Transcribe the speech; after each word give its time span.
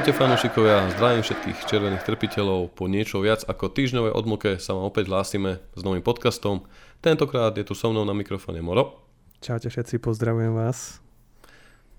Ahojte 0.00 0.16
fanúšikovia, 0.16 0.96
zdravím 0.96 1.20
všetkých 1.20 1.58
červených 1.68 2.08
trpiteľov. 2.08 2.72
Po 2.72 2.88
niečo 2.88 3.20
viac 3.20 3.44
ako 3.44 3.68
týždňovej 3.68 4.16
odmoke 4.16 4.56
sa 4.56 4.72
vám 4.72 4.88
opäť 4.88 5.12
hlásime 5.12 5.60
s 5.76 5.84
novým 5.84 6.00
podcastom. 6.00 6.64
Tentokrát 7.04 7.52
je 7.52 7.68
tu 7.68 7.76
so 7.76 7.92
mnou 7.92 8.08
na 8.08 8.16
mikrofóne 8.16 8.64
Moro. 8.64 8.96
Čaute 9.44 9.68
všetci, 9.68 10.00
pozdravujem 10.00 10.56
vás. 10.56 11.04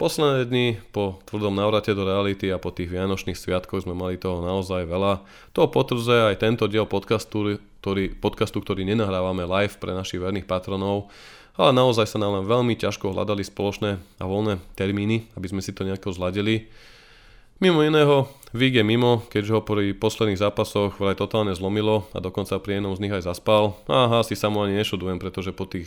Posledné 0.02 0.50
dni 0.50 0.68
po 0.90 1.22
tvrdom 1.30 1.54
navrate 1.54 1.94
do 1.94 2.02
reality 2.02 2.50
a 2.50 2.58
po 2.58 2.74
tých 2.74 2.90
vianočných 2.90 3.38
sviatkoch 3.38 3.86
sme 3.86 3.94
mali 3.94 4.18
toho 4.18 4.42
naozaj 4.42 4.82
veľa. 4.90 5.22
To 5.54 5.70
potvrdzuje 5.70 6.34
aj 6.34 6.42
tento 6.42 6.66
diel 6.66 6.90
podcastu, 6.90 7.62
ktorý, 7.86 8.18
podcastu, 8.18 8.66
ktorý 8.66 8.82
nenahrávame 8.82 9.46
live 9.46 9.78
pre 9.78 9.94
našich 9.94 10.18
verných 10.18 10.50
patronov, 10.50 11.14
ale 11.54 11.70
naozaj 11.70 12.10
sa 12.10 12.18
nám 12.18 12.42
len 12.42 12.50
veľmi 12.50 12.74
ťažko 12.82 13.14
hľadali 13.14 13.46
spoločné 13.46 14.02
a 14.18 14.26
voľné 14.26 14.58
termíny, 14.74 15.30
aby 15.38 15.54
sme 15.54 15.62
si 15.62 15.70
to 15.70 15.86
nejako 15.86 16.18
zladili. 16.18 16.66
Mimo 17.62 17.86
iného, 17.86 18.26
Vig 18.58 18.74
je 18.74 18.82
mimo, 18.82 19.22
keďže 19.30 19.54
ho 19.54 19.62
pri 19.62 19.94
posledných 19.94 20.42
zápasoch 20.42 20.98
vraj 20.98 21.14
totálne 21.14 21.54
zlomilo 21.54 22.10
a 22.10 22.18
dokonca 22.18 22.58
pri 22.58 22.82
jednom 22.82 22.98
z 22.98 23.06
nich 23.06 23.14
aj 23.14 23.30
zaspal. 23.30 23.78
Aha, 23.86 24.26
si 24.26 24.34
sa 24.34 24.50
mu 24.50 24.66
ani 24.66 24.82
nešudujem, 24.82 25.22
pretože 25.22 25.54
po 25.54 25.70
tých 25.70 25.86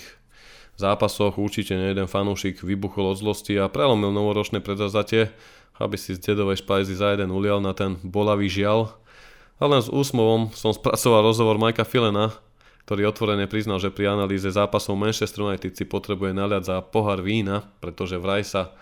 zápasoch 0.79 1.34
určite 1.34 1.74
nejeden 1.74 2.06
fanúšik 2.06 2.62
vybuchol 2.62 3.10
od 3.10 3.18
zlosti 3.18 3.59
a 3.59 3.66
prelomil 3.66 4.15
novoročné 4.15 4.62
predzazatie, 4.62 5.34
aby 5.82 5.98
si 5.98 6.15
z 6.15 6.23
dedovej 6.23 6.62
špajzy 6.62 6.95
za 6.95 7.10
jeden 7.10 7.34
ulial 7.34 7.59
na 7.59 7.74
ten 7.74 7.98
bolavý 8.06 8.46
žial. 8.46 8.95
A 9.59 9.66
len 9.66 9.82
s 9.82 9.90
úsmovom 9.90 10.54
som 10.54 10.71
spracoval 10.71 11.27
rozhovor 11.27 11.59
Majka 11.59 11.82
Filena, 11.82 12.38
ktorý 12.87 13.10
otvorene 13.10 13.51
priznal, 13.51 13.82
že 13.82 13.90
pri 13.90 14.15
analýze 14.15 14.46
zápasov 14.46 14.95
Manchester 14.95 15.51
United 15.51 15.74
si 15.74 15.82
potrebuje 15.82 16.38
naliať 16.38 16.71
za 16.71 16.77
pohár 16.87 17.18
vína, 17.18 17.66
pretože 17.82 18.15
vraj 18.15 18.46
sa 18.46 18.79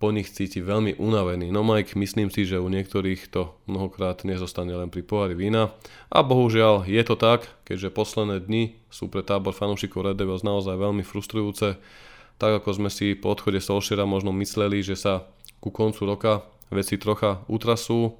po 0.00 0.08
nich 0.16 0.32
cíti 0.32 0.64
veľmi 0.64 0.96
unavený. 0.96 1.52
No 1.52 1.60
Mike, 1.60 1.92
myslím 2.00 2.32
si, 2.32 2.48
že 2.48 2.56
u 2.56 2.72
niektorých 2.72 3.28
to 3.28 3.52
mnohokrát 3.68 4.24
nezostane 4.24 4.72
len 4.72 4.88
pri 4.88 5.04
pohári 5.04 5.36
vína. 5.36 5.76
A 6.08 6.24
bohužiaľ 6.24 6.88
je 6.88 7.04
to 7.04 7.20
tak, 7.20 7.52
keďže 7.68 7.92
posledné 7.92 8.40
dni 8.40 8.80
sú 8.88 9.12
pre 9.12 9.20
tábor 9.20 9.52
fanúšikov 9.52 10.08
Red 10.08 10.16
Devils 10.16 10.40
naozaj 10.40 10.80
veľmi 10.80 11.04
frustrujúce. 11.04 11.76
Tak 12.40 12.64
ako 12.64 12.80
sme 12.80 12.88
si 12.88 13.12
po 13.12 13.36
odchode 13.36 13.60
Solskjaera 13.60 14.08
možno 14.08 14.32
mysleli, 14.40 14.80
že 14.80 14.96
sa 14.96 15.28
ku 15.60 15.68
koncu 15.68 16.08
roka 16.08 16.48
veci 16.72 16.96
trocha 16.96 17.44
utrasú, 17.52 18.16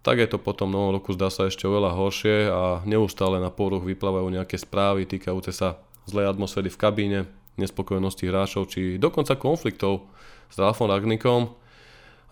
tak 0.00 0.18
je 0.18 0.26
to 0.32 0.40
potom 0.40 0.72
novom 0.72 0.98
roku 0.98 1.14
zdá 1.14 1.30
sa 1.30 1.46
ešte 1.46 1.68
oveľa 1.68 1.94
horšie 1.94 2.36
a 2.50 2.62
neustále 2.82 3.38
na 3.38 3.54
poruch 3.54 3.86
vyplávajú 3.86 4.32
nejaké 4.34 4.58
správy 4.58 5.06
týkajúce 5.06 5.54
sa 5.54 5.78
zlej 6.10 6.26
atmosféry 6.26 6.72
v 6.72 6.80
kabíne, 6.80 7.20
nespokojnosti 7.60 8.24
hráčov 8.24 8.72
či 8.72 8.96
dokonca 8.96 9.36
konfliktov 9.36 10.08
s 10.48 10.56
Ralfom 10.56 10.88
Ragnikom 10.88 11.52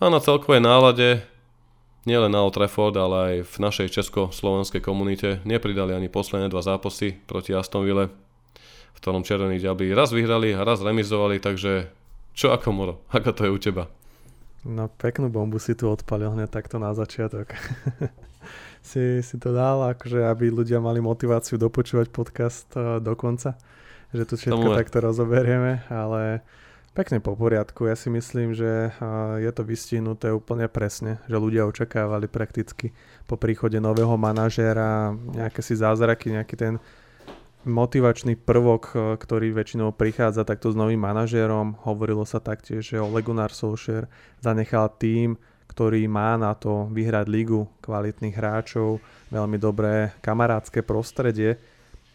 a 0.01 0.09
na 0.09 0.21
celkovej 0.21 0.65
nálade 0.65 1.21
nielen 2.09 2.33
na 2.33 2.41
Old 2.41 2.57
Trafford, 2.57 2.97
ale 2.97 3.17
aj 3.21 3.37
v 3.45 3.57
našej 3.61 3.89
česko-slovenskej 3.93 4.81
komunite 4.81 5.45
nepridali 5.45 5.93
ani 5.93 6.09
posledné 6.09 6.49
dva 6.49 6.65
zápasy 6.65 7.21
proti 7.29 7.53
Aston 7.53 7.85
Ville, 7.85 8.09
v 8.97 8.99
ktorom 9.01 9.25
Červení 9.25 9.61
diabli 9.61 9.93
raz 9.93 10.13
vyhrali 10.13 10.57
a 10.57 10.65
raz 10.65 10.81
remizovali, 10.81 11.37
takže 11.37 11.93
čo 12.33 12.57
ako 12.57 12.69
Moro, 12.73 12.95
ako 13.17 13.31
to 13.37 13.41
je 13.45 13.51
u 13.53 13.59
teba? 13.61 13.85
No 14.61 14.93
peknú 14.93 15.33
bombu 15.33 15.57
si 15.57 15.73
tu 15.73 15.89
odpalil 15.89 16.37
hneď 16.37 16.53
takto 16.53 16.77
na 16.77 16.93
začiatok. 16.93 17.57
si, 18.89 19.25
si 19.25 19.37
to 19.41 19.57
dal, 19.57 19.89
akože 19.97 20.21
aby 20.29 20.53
ľudia 20.53 20.85
mali 20.85 21.01
motiváciu 21.01 21.57
dopočúvať 21.57 22.13
podcast 22.13 22.69
uh, 22.77 23.01
do 23.01 23.17
konca 23.17 23.57
že 24.11 24.27
tu 24.27 24.35
všetko 24.35 24.59
Tomu 24.59 24.75
takto 24.75 24.99
rozoberieme, 25.03 25.87
ale 25.87 26.43
pekne 26.91 27.23
po 27.23 27.39
poriadku. 27.39 27.87
Ja 27.87 27.95
si 27.95 28.11
myslím, 28.11 28.53
že 28.53 28.91
je 29.39 29.51
to 29.55 29.63
vystihnuté 29.63 30.35
úplne 30.35 30.67
presne, 30.67 31.23
že 31.31 31.39
ľudia 31.39 31.67
očakávali 31.71 32.27
prakticky 32.27 32.91
po 33.31 33.39
príchode 33.39 33.79
nového 33.79 34.19
manažéra 34.19 35.15
nejaké 35.15 35.63
si 35.63 35.79
zázraky, 35.79 36.35
nejaký 36.35 36.55
ten 36.59 36.75
motivačný 37.61 38.41
prvok, 38.41 38.97
ktorý 39.21 39.53
väčšinou 39.53 39.93
prichádza 39.93 40.49
takto 40.49 40.73
s 40.73 40.77
novým 40.81 40.99
manažérom. 40.99 41.77
Hovorilo 41.85 42.25
sa 42.25 42.41
taktiež, 42.41 42.89
že 42.89 42.99
Ole 42.99 43.21
Gunnar 43.21 43.53
Solskjaer 43.53 44.09
zanechal 44.41 44.89
tým, 44.97 45.37
ktorý 45.69 46.03
má 46.11 46.35
na 46.35 46.57
to 46.57 46.91
vyhrať 46.91 47.31
ligu 47.31 47.69
kvalitných 47.85 48.35
hráčov, 48.35 48.99
veľmi 49.31 49.61
dobré 49.61 50.11
kamarádske 50.25 50.83
prostredie 50.83 51.61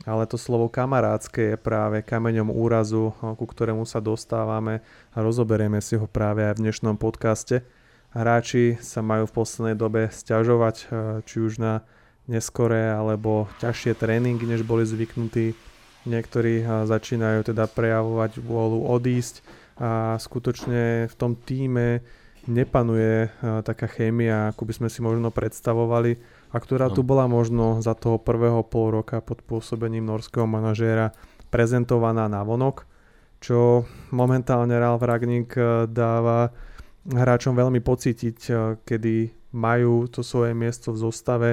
ale 0.06 0.30
to 0.30 0.38
slovo 0.38 0.70
kamarádske 0.70 1.54
je 1.54 1.58
práve 1.58 2.06
kameňom 2.06 2.54
úrazu, 2.54 3.12
ku 3.18 3.46
ktorému 3.50 3.90
sa 3.90 3.98
dostávame 3.98 4.86
a 5.12 5.18
rozoberieme 5.26 5.82
si 5.82 5.98
ho 5.98 6.06
práve 6.06 6.46
aj 6.46 6.62
v 6.62 6.70
dnešnom 6.70 6.96
podcaste. 7.02 7.66
Hráči 8.16 8.80
sa 8.80 9.04
majú 9.04 9.28
v 9.28 9.36
poslednej 9.36 9.76
dobe 9.76 10.08
stiažovať 10.08 10.76
e, 10.80 10.86
či 11.28 11.44
už 11.44 11.60
na 11.60 11.84
neskoré 12.32 12.88
alebo 12.88 13.52
ťažšie 13.60 13.92
tréningy, 14.00 14.48
než 14.48 14.64
boli 14.64 14.88
zvyknutí. 14.88 15.52
Niektorí 16.08 16.64
e, 16.64 16.66
začínajú 16.88 17.52
teda 17.52 17.68
prejavovať 17.68 18.40
vôľu 18.40 18.88
odísť 18.88 19.44
a 19.76 20.16
skutočne 20.16 21.12
v 21.12 21.16
tom 21.20 21.36
týme 21.36 22.00
nepanuje 22.48 23.28
e, 23.28 23.30
taká 23.66 23.90
chémia, 23.90 24.54
ako 24.54 24.64
by 24.64 24.74
sme 24.80 24.88
si 24.88 25.02
možno 25.02 25.34
predstavovali 25.34 26.16
a 26.56 26.58
ktorá 26.64 26.88
no. 26.88 26.96
tu 26.96 27.04
bola 27.04 27.28
možno 27.28 27.84
za 27.84 27.92
toho 27.92 28.16
prvého 28.16 28.64
pol 28.64 29.04
roka 29.04 29.20
pod 29.20 29.44
pôsobením 29.44 30.08
norského 30.08 30.48
manažéra 30.48 31.12
prezentovaná 31.52 32.32
na 32.32 32.48
vonok, 32.48 32.88
čo 33.44 33.84
momentálne 34.16 34.72
Ralf 34.80 35.04
Ragnik 35.04 35.52
eh, 35.60 35.84
dáva 35.92 36.56
hráčom 37.04 37.52
veľmi 37.60 37.84
pocítiť, 37.84 38.38
eh, 38.48 38.56
kedy 38.88 39.16
majú 39.52 40.08
to 40.08 40.24
svoje 40.24 40.56
miesto 40.56 40.96
v 40.96 41.02
zostave 41.04 41.50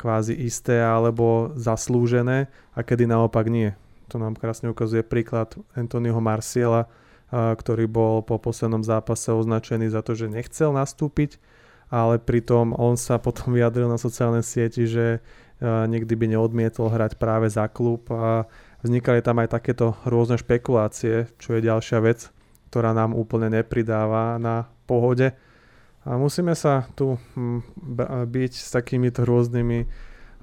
kvázi 0.00 0.32
isté 0.32 0.80
alebo 0.80 1.52
zaslúžené 1.56 2.48
a 2.72 2.80
kedy 2.80 3.04
naopak 3.04 3.52
nie. 3.52 3.76
To 4.12 4.16
nám 4.16 4.36
krásne 4.36 4.72
ukazuje 4.72 5.04
príklad 5.04 5.56
Anthonyho 5.76 6.24
Marciela, 6.24 6.88
eh, 6.88 7.52
ktorý 7.52 7.84
bol 7.84 8.24
po 8.24 8.40
poslednom 8.40 8.80
zápase 8.80 9.28
označený 9.28 9.92
za 9.92 10.00
to, 10.00 10.16
že 10.16 10.32
nechcel 10.32 10.72
nastúpiť 10.72 11.36
ale 11.90 12.18
pritom 12.18 12.74
on 12.74 12.98
sa 12.98 13.18
potom 13.22 13.54
vyjadril 13.54 13.86
na 13.86 13.98
sociálnej 14.00 14.42
sieti, 14.42 14.86
že 14.86 15.22
nikdy 15.62 16.12
by 16.12 16.26
neodmietol 16.36 16.92
hrať 16.92 17.16
práve 17.16 17.48
za 17.48 17.64
klub 17.70 18.04
a 18.12 18.44
vznikali 18.84 19.24
tam 19.24 19.40
aj 19.40 19.56
takéto 19.56 19.96
rôzne 20.04 20.36
špekulácie, 20.36 21.32
čo 21.40 21.56
je 21.56 21.64
ďalšia 21.64 21.98
vec, 22.04 22.28
ktorá 22.68 22.92
nám 22.92 23.16
úplne 23.16 23.48
nepridáva 23.48 24.36
na 24.36 24.68
pohode. 24.84 25.32
A 26.06 26.14
musíme 26.20 26.52
sa 26.52 26.86
tu 26.94 27.16
hm, 27.34 27.64
byť 28.28 28.52
s 28.52 28.68
takýmito 28.70 29.24
rôznymi 29.24 29.88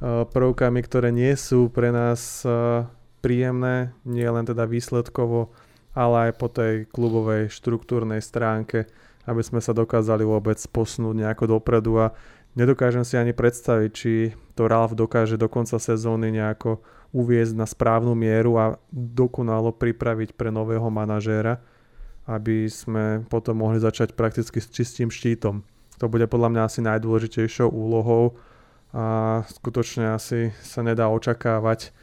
prvkami, 0.03 0.79
ktoré 0.83 1.15
nie 1.15 1.31
sú 1.39 1.71
pre 1.71 1.93
nás 1.93 2.43
príjemné, 3.23 3.95
nie 4.03 4.27
len 4.27 4.43
teda 4.43 4.67
výsledkovo, 4.67 5.55
ale 5.95 6.27
aj 6.27 6.31
po 6.35 6.47
tej 6.51 6.89
klubovej 6.91 7.47
štruktúrnej 7.53 8.19
stránke 8.19 8.89
aby 9.23 9.41
sme 9.43 9.63
sa 9.63 9.71
dokázali 9.71 10.27
vôbec 10.27 10.59
posunúť 10.71 11.15
nejako 11.23 11.59
dopredu 11.59 11.99
a 11.99 12.15
nedokážem 12.59 13.07
si 13.07 13.15
ani 13.15 13.31
predstaviť, 13.31 13.91
či 13.91 14.11
to 14.53 14.67
Ralf 14.67 14.93
dokáže 14.93 15.39
do 15.39 15.47
konca 15.47 15.79
sezóny 15.79 16.29
nejako 16.29 16.83
uviezť 17.13 17.53
na 17.53 17.69
správnu 17.69 18.17
mieru 18.17 18.57
a 18.57 18.65
dokonalo 18.91 19.71
pripraviť 19.71 20.33
pre 20.33 20.49
nového 20.49 20.89
manažéra, 20.89 21.61
aby 22.25 22.65
sme 22.67 23.23
potom 23.29 23.61
mohli 23.61 23.77
začať 23.77 24.17
prakticky 24.17 24.57
s 24.57 24.67
čistým 24.67 25.13
štítom. 25.13 25.61
To 26.01 26.05
bude 26.09 26.25
podľa 26.27 26.49
mňa 26.49 26.61
asi 26.65 26.79
najdôležitejšou 26.81 27.69
úlohou 27.69 28.35
a 28.93 29.41
skutočne 29.49 30.13
asi 30.13 30.53
sa 30.61 30.81
nedá 30.81 31.09
očakávať 31.09 31.93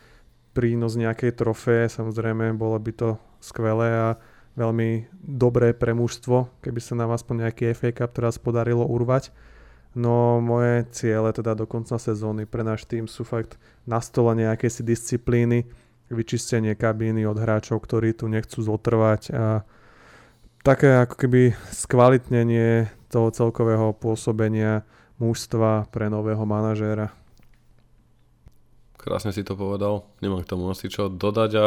prínos 0.50 0.99
nejakej 0.99 1.39
trofé, 1.39 1.87
samozrejme 1.87 2.55
bolo 2.59 2.79
by 2.79 2.93
to 2.94 3.09
skvelé 3.39 3.91
a 3.94 4.09
veľmi 4.58 5.11
dobré 5.20 5.75
pre 5.75 5.94
mužstvo, 5.94 6.62
keby 6.62 6.81
sa 6.82 6.99
nám 6.99 7.14
aspoň 7.14 7.49
nejaký 7.49 7.70
FA 7.75 7.91
Cup 7.94 8.11
teraz 8.14 8.38
podarilo 8.38 8.82
urvať. 8.87 9.31
No 9.91 10.38
moje 10.38 10.87
ciele 10.94 11.35
teda 11.35 11.58
do 11.58 11.67
konca 11.67 11.99
sezóny 11.99 12.47
pre 12.47 12.62
náš 12.62 12.87
tým 12.87 13.11
sú 13.11 13.26
fakt 13.26 13.58
nastolenie 13.91 14.47
nejakej 14.47 14.70
si 14.70 14.82
disciplíny, 14.87 15.67
vyčistenie 16.11 16.79
kabíny 16.79 17.26
od 17.26 17.38
hráčov, 17.38 17.82
ktorí 17.82 18.14
tu 18.14 18.31
nechcú 18.31 18.62
zotrvať 18.62 19.23
a 19.35 19.67
také 20.62 20.94
ako 20.94 21.14
keby 21.19 21.43
skvalitnenie 21.75 22.91
toho 23.11 23.35
celkového 23.35 23.91
pôsobenia 23.99 24.87
mužstva 25.19 25.91
pre 25.91 26.06
nového 26.06 26.43
manažéra. 26.46 27.11
Krásne 29.00 29.32
si 29.35 29.43
to 29.43 29.56
povedal, 29.56 30.06
nemám 30.20 30.44
k 30.44 30.50
tomu 30.55 30.70
asi 30.70 30.87
čo 30.87 31.08
dodať 31.08 31.50
a 31.56 31.67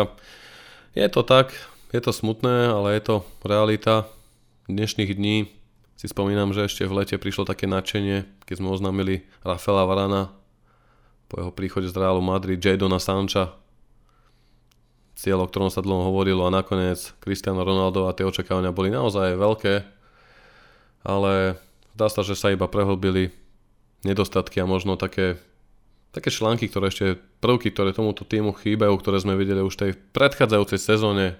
je 0.93 1.07
to 1.09 1.25
tak, 1.25 1.51
je 1.93 2.01
to 2.01 2.09
smutné, 2.09 2.73
ale 2.73 2.97
je 2.97 3.01
to 3.05 3.15
realita 3.45 4.09
dnešných 4.65 5.13
dní. 5.13 5.45
Si 5.93 6.09
spomínam, 6.09 6.49
že 6.49 6.65
ešte 6.65 6.89
v 6.89 7.05
lete 7.05 7.21
prišlo 7.21 7.45
také 7.45 7.69
nadšenie, 7.69 8.25
keď 8.49 8.55
sme 8.57 8.73
oznámili 8.73 9.29
Rafaela 9.45 9.85
Varana 9.85 10.33
po 11.29 11.37
jeho 11.37 11.53
príchode 11.53 11.85
z 11.85 11.93
Realu 11.93 12.25
Madrid, 12.25 12.57
Jadona 12.57 12.97
Sancha, 12.97 13.53
cieľ, 15.13 15.45
o 15.45 15.49
ktorom 15.49 15.69
sa 15.69 15.85
dlho 15.85 16.09
hovorilo 16.09 16.49
a 16.49 16.51
nakoniec 16.51 17.13
Cristiano 17.21 17.61
Ronaldo 17.61 18.09
a 18.09 18.15
tie 18.17 18.25
očakávania 18.25 18.73
boli 18.73 18.89
naozaj 18.89 19.37
veľké, 19.37 19.85
ale 21.05 21.61
zdá 21.93 22.09
sa, 22.09 22.25
že 22.25 22.33
sa 22.33 22.49
iba 22.49 22.65
prehlbili 22.65 23.29
nedostatky 24.01 24.57
a 24.57 24.65
možno 24.65 24.97
také, 24.97 25.37
také 26.09 26.33
články, 26.33 26.65
ktoré 26.73 26.89
ešte, 26.89 27.21
prvky, 27.37 27.69
ktoré 27.69 27.93
tomuto 27.93 28.25
týmu 28.25 28.57
chýbajú, 28.57 28.97
ktoré 28.97 29.21
sme 29.21 29.37
videli 29.37 29.61
už 29.61 29.77
tej 29.77 29.93
predchádzajúcej 29.93 30.81
sezóne, 30.81 31.37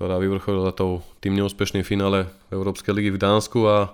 ktorá 0.00 0.16
vyvrcholila 0.16 0.72
tou, 0.72 1.04
tým 1.20 1.36
neúspešným 1.36 1.84
finále 1.84 2.24
Európskej 2.48 2.96
ligy 2.96 3.12
v 3.12 3.20
Dánsku 3.20 3.68
a 3.68 3.92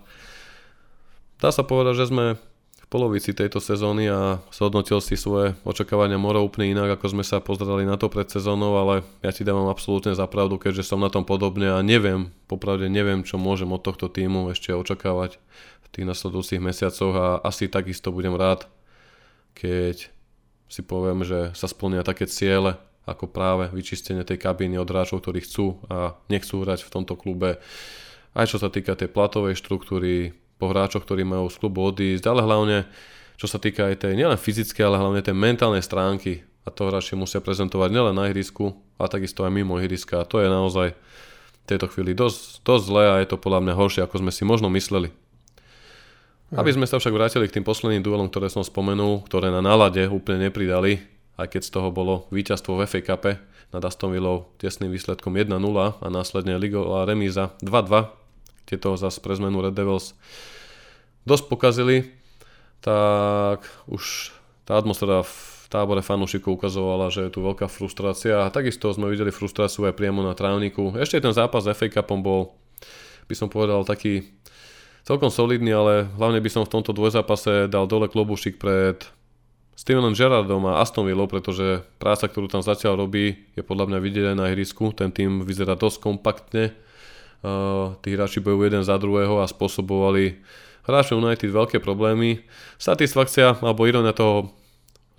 dá 1.43 1.51
sa 1.51 1.67
povedať, 1.67 1.99
že 1.99 2.15
sme 2.15 2.39
v 2.39 2.87
polovici 2.87 3.35
tejto 3.35 3.59
sezóny 3.59 4.07
a 4.07 4.39
zhodnotil 4.55 5.03
si 5.03 5.19
svoje 5.19 5.59
očakávania 5.67 6.15
Moro 6.15 6.47
úplne 6.47 6.71
inak, 6.71 6.95
ako 6.95 7.11
sme 7.11 7.27
sa 7.27 7.43
pozerali 7.43 7.83
na 7.83 7.99
to 7.99 8.07
pred 8.07 8.31
sezónou, 8.31 8.79
ale 8.79 9.03
ja 9.19 9.35
ti 9.35 9.43
dávam 9.43 9.67
absolútne 9.67 10.15
za 10.15 10.31
pravdu, 10.31 10.63
keďže 10.63 10.87
som 10.87 11.03
na 11.03 11.11
tom 11.11 11.27
podobne 11.27 11.75
a 11.75 11.83
neviem, 11.83 12.31
popravde 12.47 12.87
neviem, 12.87 13.27
čo 13.27 13.35
môžem 13.35 13.67
od 13.75 13.83
tohto 13.83 14.07
týmu 14.07 14.55
ešte 14.55 14.71
očakávať 14.79 15.43
v 15.83 15.87
tých 15.91 16.07
nasledujúcich 16.07 16.63
mesiacoch 16.63 17.15
a 17.19 17.27
asi 17.43 17.67
takisto 17.67 18.15
budem 18.15 18.39
rád, 18.39 18.71
keď 19.59 20.07
si 20.71 20.87
poviem, 20.87 21.27
že 21.27 21.51
sa 21.59 21.67
splnia 21.67 22.07
také 22.07 22.31
ciele, 22.31 22.79
ako 23.07 23.31
práve 23.31 23.71
vyčistenie 23.71 24.27
tej 24.27 24.43
kabíny 24.43 24.77
od 24.77 24.91
hráčov, 24.91 25.23
ktorí 25.23 25.47
chcú 25.47 25.79
a 25.87 26.19
nechcú 26.27 26.67
hrať 26.67 26.85
v 26.85 26.93
tomto 26.93 27.15
klube. 27.15 27.63
Aj 28.35 28.45
čo 28.45 28.59
sa 28.59 28.69
týka 28.69 28.99
tej 28.99 29.09
platovej 29.09 29.57
štruktúry, 29.57 30.35
po 30.57 30.73
hráčoch, 30.73 31.05
ktorí 31.05 31.23
majú 31.23 31.53
z 31.53 31.61
klubu 31.61 31.85
odísť, 31.85 32.25
ale 32.27 32.41
hlavne 32.41 32.89
čo 33.37 33.45
sa 33.45 33.61
týka 33.61 33.93
aj 33.93 34.09
tej 34.09 34.17
nielen 34.17 34.41
fyzické, 34.41 34.81
ale 34.81 34.97
hlavne 34.97 35.21
tej 35.21 35.37
mentálnej 35.37 35.85
stránky 35.85 36.49
a 36.65 36.73
to 36.73 36.89
hráči 36.89 37.15
musia 37.15 37.45
prezentovať 37.45 37.93
nielen 37.93 38.17
na 38.17 38.33
ihrisku, 38.33 38.73
a 38.97 39.07
takisto 39.07 39.45
aj 39.45 39.53
mimo 39.53 39.77
ihriska 39.77 40.25
a 40.25 40.29
to 40.29 40.41
je 40.41 40.49
naozaj 40.49 40.97
v 40.97 41.65
tejto 41.69 41.93
chvíli 41.93 42.17
dosť, 42.17 42.65
dosť 42.65 42.85
zlé 42.89 43.05
a 43.13 43.15
je 43.21 43.29
to 43.29 43.37
podľa 43.37 43.61
mňa 43.69 43.75
horšie, 43.77 44.01
ako 44.03 44.25
sme 44.25 44.33
si 44.33 44.43
možno 44.49 44.73
mysleli. 44.73 45.13
Aby 46.55 46.79
sme 46.79 46.87
sa 46.87 47.03
však 47.03 47.11
vrátili 47.11 47.51
k 47.51 47.59
tým 47.59 47.67
posledným 47.67 48.07
duelom, 48.07 48.31
ktoré 48.31 48.47
som 48.47 48.63
spomenul, 48.63 49.27
ktoré 49.27 49.51
na 49.51 49.59
nálade 49.59 50.07
úplne 50.07 50.47
nepridali, 50.49 51.03
aj 51.37 51.47
keď 51.53 51.63
z 51.63 51.71
toho 51.73 51.89
bolo 51.93 52.29
víťazstvo 52.33 52.81
v 52.81 52.89
FA 52.89 53.01
Cup 53.05 53.25
nad 53.73 53.83
Aston 53.85 54.13
Villou 54.13 54.53
tesným 54.57 54.93
výsledkom 54.93 55.37
1-0 55.37 55.53
a 56.01 56.07
následne 56.09 56.57
ligová 56.57 57.05
remíza 57.05 57.53
2-2 57.61 58.27
tieto 58.67 58.99
zase 58.99 59.23
pre 59.23 59.39
zmenu 59.39 59.63
Red 59.63 59.79
Devils 59.79 60.17
dosť 61.27 61.45
pokazili, 61.51 62.07
tak 62.83 63.67
už 63.91 64.31
tá 64.63 64.79
atmosféra 64.79 65.27
v 65.27 65.35
tábore 65.67 66.03
fanúšikov 66.03 66.59
ukazovala, 66.59 67.11
že 67.11 67.27
je 67.27 67.35
tu 67.35 67.43
veľká 67.43 67.67
frustrácia 67.67 68.47
a 68.47 68.53
takisto 68.55 68.91
sme 68.95 69.11
videli 69.11 69.35
frustráciu 69.35 69.91
aj 69.91 69.99
priamo 69.99 70.23
na 70.23 70.39
trávniku. 70.39 70.95
Ešte 70.95 71.19
ten 71.19 71.35
zápas 71.35 71.67
s 71.67 71.71
FA 71.75 71.91
Cupom 71.91 72.23
bol, 72.23 72.55
by 73.27 73.35
som 73.35 73.51
povedal, 73.51 73.83
taký 73.83 74.31
celkom 75.03 75.31
solidný, 75.31 75.75
ale 75.75 76.07
hlavne 76.15 76.39
by 76.39 76.51
som 76.51 76.63
v 76.63 76.73
tomto 76.79 76.95
dvojzápase 76.95 77.67
dal 77.67 77.91
dole 77.91 78.07
klobušik 78.07 78.63
pred 78.63 79.03
Stevenom 79.77 80.17
Gerrardom 80.17 80.65
a 80.73 80.81
Aston 80.81 81.05
Villou, 81.05 81.29
pretože 81.29 81.85
práca, 82.01 82.33
ktorú 82.33 82.49
tam 82.49 82.65
zatiaľ 82.65 83.05
robí, 83.05 83.45
je 83.53 83.61
podľa 83.61 83.93
mňa 83.93 83.99
vidieť 84.01 84.27
na 84.33 84.49
ihrisku. 84.49 84.97
Ten 84.97 85.13
tým 85.13 85.45
vyzerá 85.45 85.77
dosť 85.77 86.01
kompaktne, 86.01 86.73
tí 88.01 88.09
hráči 88.17 88.41
bojujú 88.41 88.73
jeden 88.73 88.81
za 88.81 88.97
druhého 88.97 89.45
a 89.45 89.47
spôsobovali 89.47 90.41
hráčom 90.89 91.21
United 91.21 91.53
veľké 91.53 91.79
problémy. 91.85 92.41
Satisfakcia 92.81 93.61
alebo 93.61 93.85
ironia 93.85 94.17
toho 94.17 94.57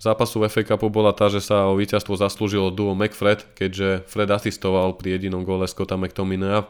zápasu 0.02 0.42
FA 0.50 0.74
Cupu 0.74 0.90
bola 0.90 1.14
tá, 1.14 1.30
že 1.30 1.38
sa 1.38 1.70
o 1.70 1.78
víťazstvo 1.78 2.18
zaslúžilo 2.18 2.74
duo 2.74 2.98
McFred, 2.98 3.46
keďže 3.54 4.10
Fred 4.10 4.30
asistoval 4.34 4.98
pri 4.98 5.16
jedinom 5.16 5.46
gole 5.46 5.70
Scotta 5.70 5.94
McTominaya 5.94 6.66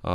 a 0.00 0.14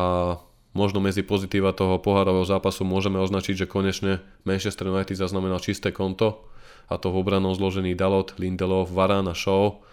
možno 0.73 0.97
medzi 0.97 1.21
pozitíva 1.21 1.73
toho 1.77 2.01
pohárového 2.01 2.45
zápasu 2.45 2.85
môžeme 2.85 3.21
označiť, 3.21 3.65
že 3.65 3.69
konečne 3.69 4.19
Manchester 4.49 4.89
United 4.89 5.13
zaznamenal 5.13 5.61
čisté 5.61 5.94
konto 5.94 6.41
a 6.88 6.95
to 6.95 7.12
v 7.12 7.19
obranom 7.19 7.51
zložený 7.51 7.94
Dalot, 8.00 8.36
Lindelof, 8.39 8.92
Varane 8.92 9.31
a 9.31 9.36
Shaw. 9.36 9.84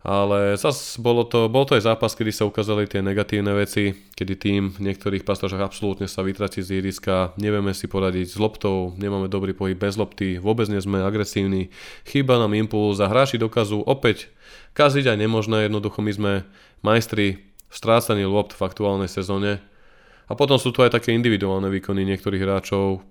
Ale 0.00 0.56
zase 0.56 0.96
bolo 0.96 1.28
to, 1.28 1.52
bol 1.52 1.68
to 1.68 1.76
aj 1.76 1.84
zápas, 1.84 2.16
kedy 2.16 2.32
sa 2.32 2.48
ukázali 2.48 2.88
tie 2.88 3.04
negatívne 3.04 3.52
veci, 3.52 3.92
kedy 4.16 4.32
tým 4.40 4.62
v 4.72 4.88
niektorých 4.88 5.28
pasážach 5.28 5.60
absolútne 5.60 6.08
sa 6.08 6.24
vytratí 6.24 6.64
z 6.64 6.80
iriska, 6.80 7.36
nevieme 7.36 7.76
si 7.76 7.84
poradiť 7.84 8.32
s 8.32 8.40
loptou, 8.40 8.96
nemáme 8.96 9.28
dobrý 9.28 9.52
pohyb 9.52 9.76
bez 9.76 10.00
lopty, 10.00 10.40
vôbec 10.40 10.72
nie 10.72 10.80
sme 10.80 11.04
agresívni, 11.04 11.68
chýba 12.08 12.40
nám 12.40 12.56
impuls 12.56 12.96
a 12.96 13.12
hráči 13.12 13.36
dokážu 13.36 13.84
opäť 13.84 14.32
kaziť 14.72 15.04
aj 15.12 15.20
nemožné, 15.20 15.68
jednoducho 15.68 16.00
my 16.00 16.12
sme 16.16 16.32
majstri 16.80 17.44
v 17.68 17.74
strácaní 17.76 18.24
lopt 18.24 18.56
v 18.56 18.64
aktuálnej 18.64 19.12
sezóne. 19.12 19.60
A 20.30 20.38
potom 20.38 20.56
sú 20.56 20.72
tu 20.72 20.80
aj 20.80 20.96
také 20.96 21.12
individuálne 21.12 21.68
výkony 21.68 22.08
niektorých 22.08 22.40
hráčov, 22.40 23.04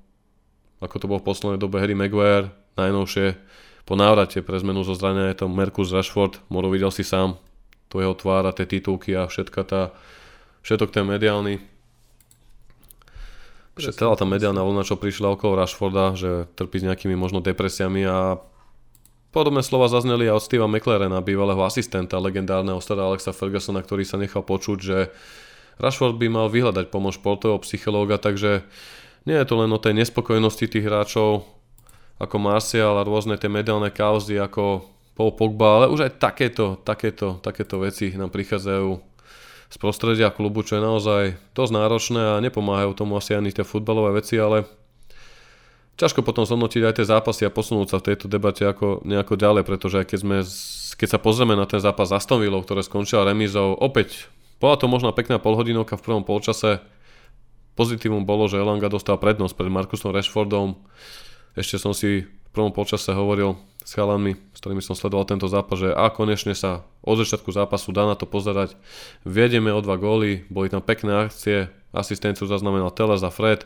ako 0.81 0.95
to 0.97 1.05
bol 1.05 1.19
v 1.21 1.27
poslednej 1.27 1.59
dobe 1.61 1.77
Harry 1.77 1.93
Maguire, 1.93 2.49
najnovšie, 2.79 3.35
po 3.83 3.99
návrate 3.99 4.39
pre 4.45 4.55
zmenu 4.61 4.85
zo 4.87 4.95
zrania 4.95 5.33
je 5.33 5.43
to 5.43 5.51
Merkus 5.51 5.91
Rashford, 5.91 6.39
Moro 6.47 6.71
videl 6.71 6.93
si 6.93 7.03
sám 7.03 7.35
to 7.89 7.99
jeho 7.99 8.13
tvár 8.13 8.45
a 8.45 8.53
tie 8.53 8.69
titulky 8.69 9.17
a 9.17 9.25
všetka 9.25 9.61
tá, 9.65 9.81
všetok 10.61 10.93
ten 10.93 11.03
mediálny 11.03 11.59
celá 13.79 14.19
tá 14.19 14.27
mediálna 14.27 14.59
vlna, 14.59 14.83
čo 14.83 14.99
prišla 14.99 15.39
okolo 15.39 15.55
Rashforda, 15.55 16.19
že 16.19 16.51
trpí 16.59 16.83
s 16.83 16.87
nejakými 16.91 17.15
možno 17.15 17.39
depresiami 17.39 18.03
a 18.03 18.35
podobné 19.31 19.63
slova 19.63 19.87
zazneli 19.87 20.27
aj 20.27 20.35
od 20.35 20.43
Steva 20.43 20.67
McLarena, 20.67 21.23
bývalého 21.23 21.63
asistenta 21.63 22.19
legendárneho 22.19 22.83
stará 22.83 23.07
Alexa 23.07 23.31
Fergusona, 23.31 23.79
ktorý 23.79 24.03
sa 24.03 24.19
nechal 24.19 24.43
počuť, 24.43 24.77
že 24.83 24.97
Rashford 25.79 26.19
by 26.19 26.27
mal 26.27 26.47
vyhľadať 26.51 26.91
pomoc 26.91 27.15
športového 27.15 27.63
psychológa, 27.63 28.19
takže 28.19 28.67
nie 29.23 29.35
je 29.39 29.47
to 29.47 29.55
len 29.55 29.71
o 29.71 29.79
tej 29.79 29.95
nespokojnosti 29.95 30.67
tých 30.67 30.83
hráčov, 30.83 31.47
ako 32.19 32.35
Martial 32.37 32.99
a 32.99 33.07
rôzne 33.07 33.39
tie 33.39 33.47
mediálne 33.47 33.89
kauzy 33.89 34.35
ako 34.35 34.83
Paul 35.15 35.35
Pogba, 35.35 35.79
ale 35.79 35.85
už 35.91 36.07
aj 36.07 36.19
takéto, 36.19 36.79
takéto, 36.83 37.39
takéto 37.39 37.79
veci 37.79 38.11
nám 38.15 38.31
prichádzajú 38.31 38.89
z 39.69 39.77
prostredia 39.77 40.33
klubu, 40.33 40.63
čo 40.65 40.79
je 40.79 40.83
naozaj 40.83 41.23
dosť 41.53 41.71
náročné 41.75 42.21
a 42.35 42.41
nepomáhajú 42.43 42.91
tomu 42.97 43.15
asi 43.15 43.35
ani 43.35 43.53
tie 43.53 43.67
futbalové 43.67 44.19
veci, 44.19 44.39
ale 44.39 44.65
ťažko 45.99 46.23
potom 46.23 46.47
zhodnotiť 46.47 46.81
aj 46.87 46.93
tie 46.99 47.05
zápasy 47.05 47.43
a 47.45 47.53
posunúť 47.53 47.87
sa 47.91 47.97
v 47.99 48.07
tejto 48.11 48.31
debate 48.31 48.63
ako 48.63 49.03
nejako 49.03 49.35
ďalej, 49.35 49.63
pretože 49.67 49.99
keď, 50.07 50.19
sme, 50.19 50.37
keď 50.95 51.07
sa 51.11 51.19
pozrieme 51.19 51.53
na 51.53 51.67
ten 51.67 51.83
zápas 51.83 52.09
s 52.09 52.15
Aston 52.15 52.39
Villou, 52.39 52.63
ktoré 52.63 52.81
skončila 52.81 53.27
remízou, 53.27 53.75
opäť 53.77 54.31
bola 54.59 54.75
to 54.75 54.91
možná 54.91 55.11
pekná 55.15 55.39
polhodinovka 55.39 55.95
v 55.95 56.03
prvom 56.03 56.23
polčase. 56.23 56.83
Pozitívum 57.79 58.27
bolo, 58.27 58.51
že 58.51 58.59
Elanga 58.59 58.91
dostal 58.91 59.15
prednosť 59.15 59.55
pred 59.55 59.71
Markusom 59.71 60.11
Rashfordom. 60.11 60.75
Ešte 61.57 61.81
som 61.81 61.93
si 61.95 62.25
v 62.25 62.49
prvom 62.51 62.73
počase 62.73 63.13
hovoril 63.13 63.57
s 63.85 63.97
chalami, 63.97 64.37
s 64.53 64.59
ktorými 64.61 64.85
som 64.85 64.93
sledoval 64.93 65.25
tento 65.25 65.49
zápas, 65.49 65.81
že 65.81 65.89
a 65.93 66.09
konečne 66.13 66.53
sa 66.53 66.85
od 67.01 67.17
začiatku 67.17 67.49
zápasu 67.49 67.89
dá 67.89 68.05
na 68.05 68.13
to 68.13 68.29
pozerať. 68.29 68.77
Viedeme 69.25 69.73
o 69.73 69.81
dva 69.81 69.97
góly, 69.97 70.45
boli 70.51 70.69
tam 70.69 70.83
pekné 70.83 71.25
akcie, 71.25 71.73
asistenciu 71.89 72.45
zaznamenal 72.45 72.93
Teles 72.93 73.25
a 73.25 73.33
Fred, 73.33 73.65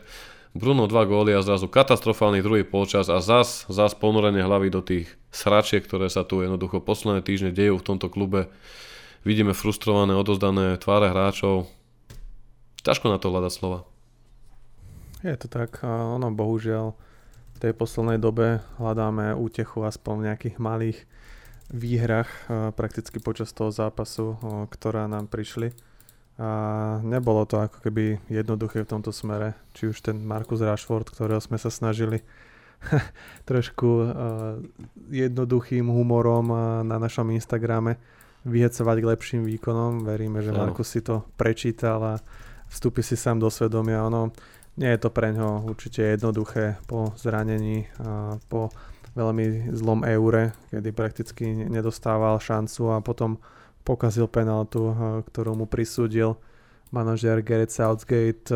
Bruno 0.54 0.86
dva 0.86 1.02
góly 1.02 1.34
a 1.34 1.42
zrazu 1.42 1.66
katastrofálny 1.66 2.38
druhý 2.38 2.62
polčas 2.62 3.10
a 3.10 3.18
zas, 3.18 3.66
zas 3.66 3.90
ponorenie 3.98 4.38
hlavy 4.38 4.70
do 4.70 4.86
tých 4.86 5.10
sračiek, 5.34 5.82
ktoré 5.82 6.06
sa 6.06 6.22
tu 6.22 6.46
jednoducho 6.46 6.78
posledné 6.78 7.26
týždne 7.26 7.50
dejú 7.50 7.82
v 7.82 7.86
tomto 7.90 8.06
klube. 8.06 8.46
Vidíme 9.26 9.50
frustrované, 9.50 10.14
odozdané 10.14 10.78
tváre 10.78 11.10
hráčov. 11.10 11.66
Ťažko 12.86 13.10
na 13.10 13.18
to 13.18 13.34
hľadať 13.34 13.50
slova. 13.50 13.82
Je 15.26 15.34
to 15.34 15.50
tak, 15.50 15.82
ono 15.82 16.30
bohužiaľ 16.30 16.94
tej 17.60 17.72
poslednej 17.76 18.18
dobe 18.18 18.62
hľadáme 18.78 19.34
útechu 19.36 19.82
aspoň 19.84 20.14
v 20.16 20.26
nejakých 20.30 20.56
malých 20.58 20.98
výhrach 21.72 22.28
prakticky 22.76 23.18
počas 23.18 23.50
toho 23.56 23.72
zápasu, 23.72 24.36
ktorá 24.68 25.08
nám 25.08 25.26
prišli. 25.32 25.72
A 26.34 26.98
nebolo 27.06 27.46
to 27.46 27.62
ako 27.62 27.78
keby 27.78 28.18
jednoduché 28.26 28.82
v 28.82 28.90
tomto 28.90 29.14
smere. 29.14 29.54
Či 29.72 29.94
už 29.94 30.02
ten 30.02 30.18
Markus 30.18 30.60
Rashford, 30.60 31.06
ktorého 31.08 31.38
sme 31.38 31.56
sa 31.56 31.70
snažili 31.70 32.26
trošku 33.48 34.12
jednoduchým 35.08 35.86
humorom 35.88 36.50
na 36.84 36.96
našom 36.98 37.30
Instagrame 37.32 37.96
vyhecovať 38.44 38.96
k 39.00 39.08
lepším 39.14 39.42
výkonom. 39.48 40.04
Veríme, 40.04 40.44
že 40.44 40.52
Markus 40.52 40.92
si 40.92 41.00
to 41.00 41.24
prečítal 41.40 42.02
a 42.02 42.14
vstúpi 42.68 43.00
si 43.00 43.16
sám 43.16 43.40
do 43.40 43.48
svedomia. 43.48 44.04
Ono, 44.04 44.34
nie 44.74 44.90
je 44.90 44.98
to 44.98 45.10
pre 45.10 45.30
ňo 45.30 45.66
určite 45.70 46.02
jednoduché 46.02 46.82
po 46.90 47.14
zranení 47.14 47.86
a 48.02 48.38
po 48.50 48.74
veľmi 49.14 49.70
zlom 49.70 50.02
eure, 50.02 50.58
kedy 50.74 50.90
prakticky 50.90 51.46
nedostával 51.70 52.42
šancu 52.42 52.90
a 52.90 52.98
potom 52.98 53.38
pokazil 53.86 54.26
penaltu, 54.26 54.90
ktorú 55.30 55.54
mu 55.54 55.70
prisúdil 55.70 56.34
manažer 56.90 57.38
Gareth 57.46 57.74
Southgate. 57.74 58.50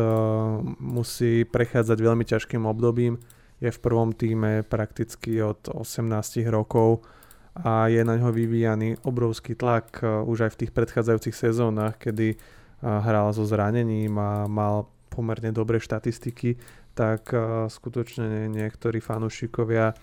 Musí 0.83 1.47
prechádzať 1.47 1.97
veľmi 2.03 2.27
ťažkým 2.27 2.67
obdobím. 2.67 3.19
Je 3.63 3.71
v 3.71 3.79
prvom 3.79 4.11
týme 4.11 4.63
prakticky 4.67 5.39
od 5.39 5.71
18 5.71 6.43
rokov 6.51 7.07
a 7.55 7.87
je 7.87 8.03
na 8.03 8.15
ňo 8.19 8.31
vyvíjaný 8.31 8.99
obrovský 9.03 9.55
tlak 9.55 9.99
už 10.03 10.47
aj 10.47 10.51
v 10.55 10.59
tých 10.63 10.71
predchádzajúcich 10.71 11.35
sezónach, 11.35 11.99
kedy 11.99 12.39
hral 12.79 13.35
so 13.35 13.43
zranením 13.43 14.15
a 14.15 14.47
mal 14.47 14.87
pomerne 15.19 15.51
dobré 15.51 15.83
štatistiky, 15.83 16.55
tak 16.95 17.35
uh, 17.35 17.67
skutočne 17.67 18.47
niektorí 18.47 19.03
fanúšikovia 19.03 19.99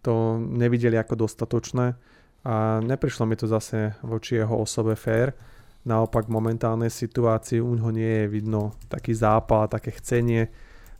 to 0.00 0.40
nevideli 0.40 0.96
ako 0.96 1.28
dostatočné 1.28 1.92
a 2.44 2.80
neprišlo 2.80 3.24
mi 3.24 3.36
to 3.36 3.48
zase 3.48 3.96
voči 4.04 4.40
jeho 4.40 4.56
osobe 4.56 4.96
fér. 4.96 5.32
Naopak 5.84 6.28
v 6.28 6.36
momentálnej 6.40 6.92
situácii 6.92 7.60
u 7.60 7.76
ňoho 7.76 7.92
nie 7.92 8.24
je 8.24 8.26
vidno 8.28 8.72
taký 8.88 9.12
zápal, 9.12 9.68
také 9.68 9.92
chcenie, 9.96 10.48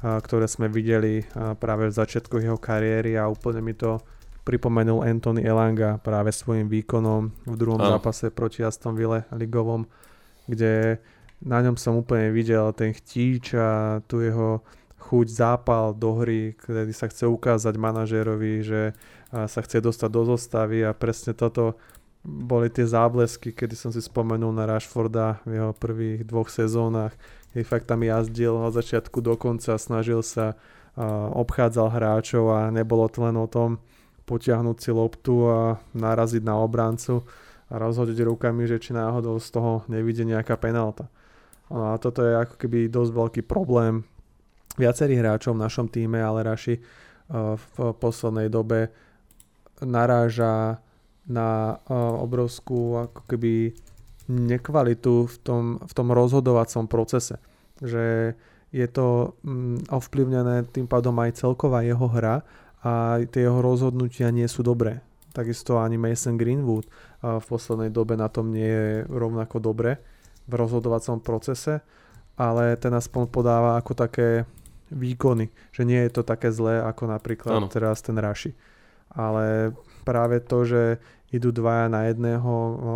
ktoré 0.01 0.45
sme 0.45 0.69
videli 0.69 1.25
práve 1.57 1.89
v 1.89 1.97
začiatku 1.97 2.37
jeho 2.37 2.61
kariéry 2.61 3.17
a 3.17 3.29
úplne 3.29 3.65
mi 3.65 3.73
to 3.73 4.01
pripomenul 4.45 5.01
Anthony 5.01 5.41
Elanga 5.41 5.97
práve 6.05 6.33
svojim 6.37 6.69
výkonom 6.69 7.33
v 7.49 7.57
druhom 7.57 7.81
a. 7.81 7.97
zápase 7.97 8.29
proti 8.29 8.61
Aston 8.61 8.93
Ville 8.93 9.25
ligovom, 9.33 9.89
kde 10.45 11.01
na 11.43 11.59
ňom 11.65 11.75
som 11.75 11.99
úplne 11.99 12.31
videl 12.31 12.71
ten 12.77 12.95
chtíč 12.95 13.57
a 13.59 13.99
tu 14.07 14.23
jeho 14.23 14.63
chuť, 15.05 15.27
zápal 15.29 15.93
do 15.93 16.23
hry, 16.23 16.57
kedy 16.57 16.93
sa 16.97 17.11
chce 17.11 17.29
ukázať 17.29 17.77
manažérovi, 17.77 18.65
že 18.65 18.97
sa 19.31 19.61
chce 19.61 19.85
dostať 19.85 20.11
do 20.11 20.23
zostavy 20.33 20.81
a 20.81 20.97
presne 20.97 21.37
toto 21.37 21.77
boli 22.25 22.73
tie 22.73 22.89
záblesky, 22.89 23.53
kedy 23.53 23.77
som 23.77 23.93
si 23.93 24.01
spomenul 24.01 24.49
na 24.57 24.65
Rashforda 24.65 25.45
v 25.45 25.61
jeho 25.61 25.73
prvých 25.77 26.25
dvoch 26.25 26.49
sezónach, 26.49 27.13
keď 27.53 27.63
fakt 27.69 27.85
tam 27.85 28.01
jazdil 28.01 28.57
od 28.57 28.73
začiatku 28.73 29.21
do 29.21 29.37
konca, 29.37 29.77
snažil 29.77 30.25
sa, 30.25 30.57
obchádzal 31.37 31.93
hráčov 31.93 32.49
a 32.49 32.73
nebolo 32.73 33.05
to 33.13 33.29
len 33.29 33.37
o 33.37 33.45
tom 33.45 33.77
potiahnuť 34.25 34.77
si 34.81 34.89
loptu 34.89 35.35
a 35.53 35.77
naraziť 35.93 36.41
na 36.41 36.57
obrancu 36.57 37.29
a 37.69 37.77
rozhodiť 37.77 38.25
rukami, 38.25 38.65
že 38.65 38.81
či 38.81 38.97
náhodou 38.97 39.37
z 39.37 39.49
toho 39.53 39.85
nevidie 39.93 40.25
nejaká 40.25 40.57
penálta. 40.57 41.13
A 41.73 41.97
toto 41.97 42.21
je 42.21 42.37
ako 42.37 42.61
keby 42.61 42.93
dosť 42.93 43.11
veľký 43.15 43.43
problém 43.49 44.05
viacerých 44.77 45.21
hráčov 45.23 45.57
v 45.57 45.65
našom 45.65 45.87
týme, 45.89 46.21
ale 46.21 46.45
Raši 46.45 46.77
v 47.33 47.65
poslednej 47.97 48.53
dobe 48.53 48.93
naráža 49.81 50.77
na 51.25 51.81
obrovskú 52.21 53.09
ako 53.09 53.21
keby 53.25 53.73
nekvalitu 54.29 55.29
v 55.29 55.37
tom, 55.41 55.65
v 55.81 55.93
tom 55.93 56.09
rozhodovacom 56.13 56.85
procese. 56.85 57.41
Že 57.81 58.37
je 58.75 58.87
to 58.91 59.37
mm, 59.45 59.89
ovplyvnené 59.89 60.69
tým 60.73 60.85
pádom 60.89 61.17
aj 61.21 61.41
celková 61.41 61.85
jeho 61.87 62.09
hra 62.11 62.45
a 62.85 63.23
tie 63.25 63.49
jeho 63.49 63.65
rozhodnutia 63.65 64.29
nie 64.29 64.45
sú 64.45 64.61
dobré. 64.61 65.01
Takisto 65.33 65.81
ani 65.81 65.97
Mason 65.97 66.37
Greenwood 66.37 66.85
v 67.25 67.45
poslednej 67.45 67.89
dobe 67.89 68.15
na 68.15 68.29
tom 68.29 68.53
nie 68.53 68.69
je 68.69 69.09
rovnako 69.09 69.59
dobre 69.65 69.97
v 70.45 70.53
rozhodovacom 70.55 71.21
procese, 71.21 71.81
ale 72.35 72.77
ten 72.77 72.93
aspoň 72.93 73.31
podáva 73.31 73.79
ako 73.81 73.93
také 73.95 74.45
výkony, 74.93 75.49
že 75.73 75.83
nie 75.87 75.99
je 76.07 76.11
to 76.21 76.23
také 76.23 76.53
zlé 76.53 76.83
ako 76.83 77.09
napríklad 77.09 77.65
ano. 77.65 77.69
teraz 77.73 78.05
ten 78.05 78.15
Raši. 78.19 78.53
Ale 79.15 79.73
práve 80.03 80.43
to, 80.43 80.67
že 80.67 80.83
idú 81.31 81.51
dvaja 81.51 81.91
na 81.91 82.07
jedného, 82.11 82.51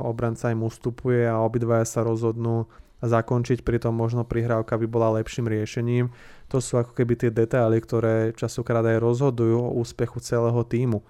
obranca 0.06 0.50
im 0.50 0.62
ustupuje 0.62 1.26
a 1.26 1.42
obidvaja 1.42 1.86
sa 1.86 2.00
rozhodnú 2.06 2.70
zakončiť, 2.98 3.62
pritom 3.62 3.94
možno 3.94 4.26
prihrávka 4.26 4.74
by 4.74 4.86
bola 4.90 5.22
lepším 5.22 5.46
riešením. 5.46 6.10
To 6.50 6.58
sú 6.58 6.82
ako 6.82 6.98
keby 6.98 7.14
tie 7.14 7.30
detaily, 7.30 7.78
ktoré 7.78 8.34
časokrát 8.34 8.82
aj 8.82 8.98
rozhodujú 8.98 9.58
o 9.58 9.74
úspechu 9.78 10.18
celého 10.18 10.58
týmu 10.66 11.02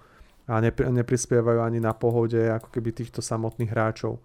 a 0.45 0.61
neprispievajú 0.69 1.61
ani 1.61 1.81
na 1.81 1.93
pohode 1.93 2.37
ako 2.37 2.69
keby 2.69 2.93
týchto 2.93 3.25
samotných 3.25 3.73
hráčov. 3.73 4.21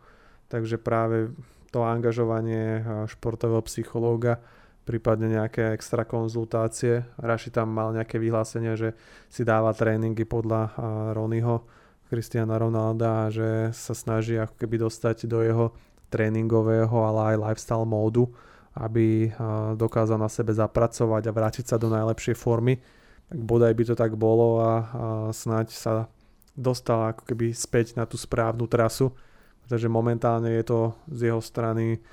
Takže 0.52 0.76
práve 0.76 1.32
to 1.74 1.82
angažovanie 1.82 2.86
športového 3.10 3.66
psychológa 3.66 4.38
prípadne 4.84 5.32
nejaké 5.32 5.74
extra 5.74 6.04
konzultácie. 6.06 7.08
Raši 7.18 7.50
tam 7.50 7.72
mal 7.72 7.90
nejaké 7.90 8.20
vyhlásenie, 8.20 8.78
že 8.78 8.94
si 9.32 9.42
dáva 9.42 9.74
tréningy 9.74 10.22
podľa 10.28 10.76
Ronyho, 11.16 11.64
Cristiana 12.06 12.60
Ronalda 12.60 13.26
a 13.26 13.32
že 13.32 13.72
sa 13.72 13.96
snaží 13.96 14.36
ako 14.36 14.54
keby 14.60 14.84
dostať 14.84 15.24
do 15.26 15.40
jeho 15.40 15.72
tréningového, 16.12 16.92
ale 16.94 17.34
aj 17.34 17.42
lifestyle 17.50 17.88
módu, 17.88 18.28
aby 18.76 19.32
dokázal 19.74 20.20
na 20.20 20.28
sebe 20.28 20.52
zapracovať 20.52 21.26
a 21.26 21.34
vrátiť 21.34 21.64
sa 21.74 21.76
do 21.80 21.88
najlepšej 21.90 22.36
formy. 22.36 22.78
Tak 23.32 23.40
bodaj 23.40 23.72
by 23.72 23.84
to 23.88 23.94
tak 23.96 24.12
bolo 24.20 24.60
a, 24.60 24.62
a 24.62 24.72
snáď 25.32 25.72
sa 25.72 26.12
dostal 26.54 27.16
ako 27.16 27.24
keby 27.24 27.56
späť 27.56 27.96
na 27.96 28.04
tú 28.04 28.20
správnu 28.20 28.68
trasu, 28.68 29.16
pretože 29.64 29.88
momentálne 29.88 30.52
je 30.52 30.64
to 30.64 30.80
z 31.08 31.32
jeho 31.32 31.40
strany 31.40 32.04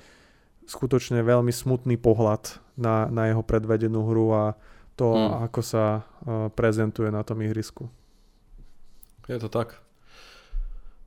skutočne 0.64 1.20
veľmi 1.20 1.52
smutný 1.52 2.00
pohľad 2.00 2.56
na, 2.80 3.06
na 3.12 3.28
jeho 3.28 3.44
predvedenú 3.44 4.08
hru 4.08 4.32
a 4.32 4.44
to, 4.96 5.12
hmm. 5.12 5.48
ako 5.50 5.60
sa 5.60 5.84
uh, 6.00 6.48
prezentuje 6.52 7.12
na 7.12 7.20
tom 7.20 7.40
ihrisku. 7.44 7.88
Je 9.28 9.36
to 9.36 9.52
tak. 9.52 9.78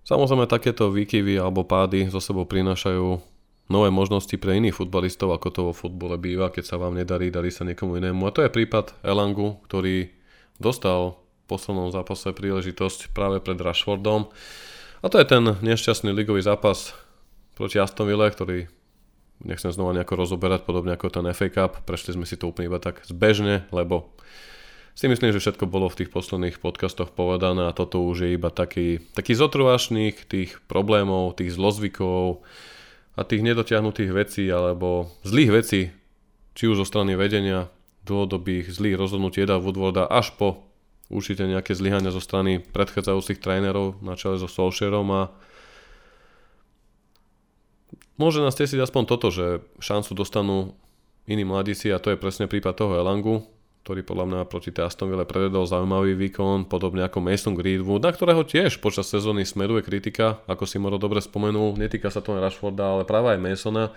Samozrejme 0.06 0.46
takéto 0.46 0.94
výkyvy 0.94 1.42
alebo 1.42 1.66
pády 1.66 2.14
zo 2.14 2.22
sebou 2.22 2.46
prinášajú 2.46 3.18
nové 3.66 3.90
možnosti 3.90 4.38
pre 4.38 4.62
iných 4.62 4.78
futbalistov, 4.78 5.34
ako 5.34 5.48
to 5.50 5.62
vo 5.70 5.74
futbole 5.74 6.22
býva, 6.22 6.54
keď 6.54 6.64
sa 6.70 6.76
vám 6.78 6.94
nedarí, 6.94 7.34
darí 7.34 7.50
sa 7.50 7.66
niekomu 7.66 7.98
inému. 7.98 8.22
A 8.30 8.34
to 8.34 8.46
je 8.46 8.54
prípad 8.54 8.94
Elangu, 9.02 9.58
ktorý 9.66 10.14
dostal 10.62 11.18
v 11.18 11.44
poslednom 11.50 11.90
zápase 11.90 12.30
príležitosť 12.30 13.14
práve 13.18 13.42
pred 13.42 13.58
Rashfordom. 13.58 14.30
A 15.06 15.10
to 15.14 15.22
je 15.22 15.30
ten 15.30 15.46
nešťastný 15.62 16.10
ligový 16.10 16.42
zápas 16.42 16.98
proti 17.54 17.78
Aston 17.78 18.10
Ville, 18.10 18.26
ktorý 18.26 18.66
nechcem 19.46 19.70
znova 19.70 19.94
nejako 19.94 20.18
rozoberať, 20.18 20.66
podobne 20.66 20.98
ako 20.98 21.14
ten 21.14 21.30
FA 21.30 21.54
Cup, 21.54 21.86
prešli 21.86 22.18
sme 22.18 22.26
si 22.26 22.34
to 22.34 22.50
úplne 22.50 22.74
iba 22.74 22.82
tak 22.82 23.06
zbežne, 23.06 23.70
lebo 23.70 24.10
si 24.98 25.06
myslím, 25.06 25.30
že 25.30 25.46
všetko 25.46 25.70
bolo 25.70 25.94
v 25.94 26.02
tých 26.02 26.10
posledných 26.10 26.58
podcastoch 26.58 27.14
povedané 27.14 27.70
a 27.70 27.78
toto 27.78 28.02
už 28.02 28.26
je 28.26 28.30
iba 28.34 28.50
taký, 28.50 28.98
taký 29.14 29.38
zotrvašných 29.38 30.26
tých 30.26 30.58
problémov, 30.66 31.38
tých 31.38 31.54
zlozvykov 31.54 32.42
a 33.14 33.22
tých 33.22 33.46
nedotiahnutých 33.46 34.10
vecí 34.10 34.50
alebo 34.50 35.14
zlých 35.22 35.52
vecí, 35.54 35.82
či 36.58 36.66
už 36.66 36.82
zo 36.82 36.86
strany 36.90 37.14
vedenia, 37.14 37.70
dlhodobých 38.10 38.74
zlých 38.74 38.98
rozhodnutí 38.98 39.46
Eda 39.46 39.62
Woodwarda 39.62 40.10
až 40.10 40.34
po 40.34 40.66
určite 41.10 41.46
nejaké 41.46 41.78
zlyhania 41.78 42.10
zo 42.10 42.24
strany 42.24 42.62
predchádzajúcich 42.74 43.42
trénerov 43.42 44.02
na 44.02 44.18
čele 44.18 44.42
so 44.42 44.50
Solskjaerom 44.50 45.10
a 45.14 45.22
Môže 48.16 48.40
nás 48.40 48.56
tesiť 48.56 48.80
aspoň 48.80 49.04
toto, 49.12 49.28
že 49.28 49.60
šancu 49.84 50.16
dostanú 50.16 50.72
iní 51.28 51.44
mladíci 51.44 51.92
a 51.92 52.00
to 52.00 52.16
je 52.16 52.22
presne 52.22 52.48
prípad 52.48 52.72
toho 52.72 52.96
Elangu, 52.96 53.44
ktorý 53.84 54.08
podľa 54.08 54.26
mňa 54.26 54.40
proti 54.48 54.72
Aston 54.80 55.12
Ville 55.12 55.28
prevedol 55.28 55.68
zaujímavý 55.68 56.16
výkon, 56.16 56.72
podobne 56.72 57.04
ako 57.04 57.20
Mason 57.20 57.60
Greenwood, 57.60 58.08
na 58.08 58.16
ktorého 58.16 58.48
tiež 58.48 58.80
počas 58.80 59.12
sezóny 59.12 59.44
smeruje 59.44 59.84
kritika, 59.84 60.40
ako 60.48 60.64
si 60.64 60.80
Moro 60.80 60.96
dobre 60.96 61.20
spomenul, 61.20 61.76
netýka 61.76 62.08
sa 62.08 62.24
to 62.24 62.32
len 62.32 62.40
Rashforda, 62.40 62.96
ale 62.96 63.04
práve 63.04 63.36
aj 63.36 63.40
Masona. 63.44 63.92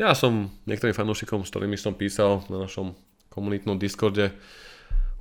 Ja 0.00 0.16
som 0.16 0.48
niektorým 0.64 0.96
fanúšikom, 0.96 1.44
s 1.44 1.52
ktorými 1.52 1.76
som 1.76 1.92
písal 1.92 2.48
na 2.48 2.64
našom 2.64 2.96
komunitnom 3.28 3.76
Discorde, 3.76 4.32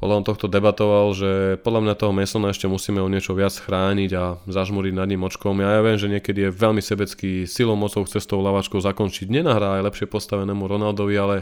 ohľadom 0.04 0.28
tohto 0.28 0.52
debatoval, 0.52 1.16
že 1.16 1.32
podľa 1.64 1.82
mňa 1.88 1.94
toho 1.96 2.12
Masona 2.12 2.52
ešte 2.52 2.68
musíme 2.68 3.00
o 3.00 3.08
niečo 3.08 3.32
viac 3.32 3.56
chrániť 3.56 4.12
a 4.20 4.36
zažmuriť 4.44 4.94
nad 4.94 5.08
ním 5.08 5.24
očkom. 5.24 5.64
Ja, 5.64 5.80
ja 5.80 5.82
viem, 5.82 5.96
že 5.96 6.12
niekedy 6.12 6.48
je 6.48 6.52
veľmi 6.52 6.84
sebecký, 6.84 7.48
silou, 7.48 7.80
mocou 7.80 8.04
chce 8.04 8.20
s 8.20 8.28
tou 8.28 8.44
lavačkou 8.44 8.84
zakončiť. 8.84 9.32
Nenahrá 9.32 9.80
aj 9.80 9.86
lepšie 9.88 10.12
postavenému 10.12 10.68
Ronaldovi, 10.68 11.16
ale 11.16 11.36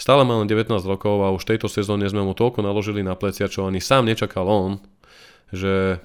stále 0.00 0.24
má 0.24 0.40
len 0.40 0.48
19 0.48 0.72
rokov 0.88 1.20
a 1.20 1.28
už 1.30 1.44
v 1.44 1.50
tejto 1.54 1.68
sezóne 1.68 2.08
sme 2.08 2.24
mu 2.24 2.32
toľko 2.32 2.64
naložili 2.64 3.04
na 3.04 3.12
plecia, 3.12 3.52
čo 3.52 3.68
ani 3.68 3.84
sám 3.84 4.08
nečakal 4.08 4.48
on, 4.48 4.80
že 5.52 6.00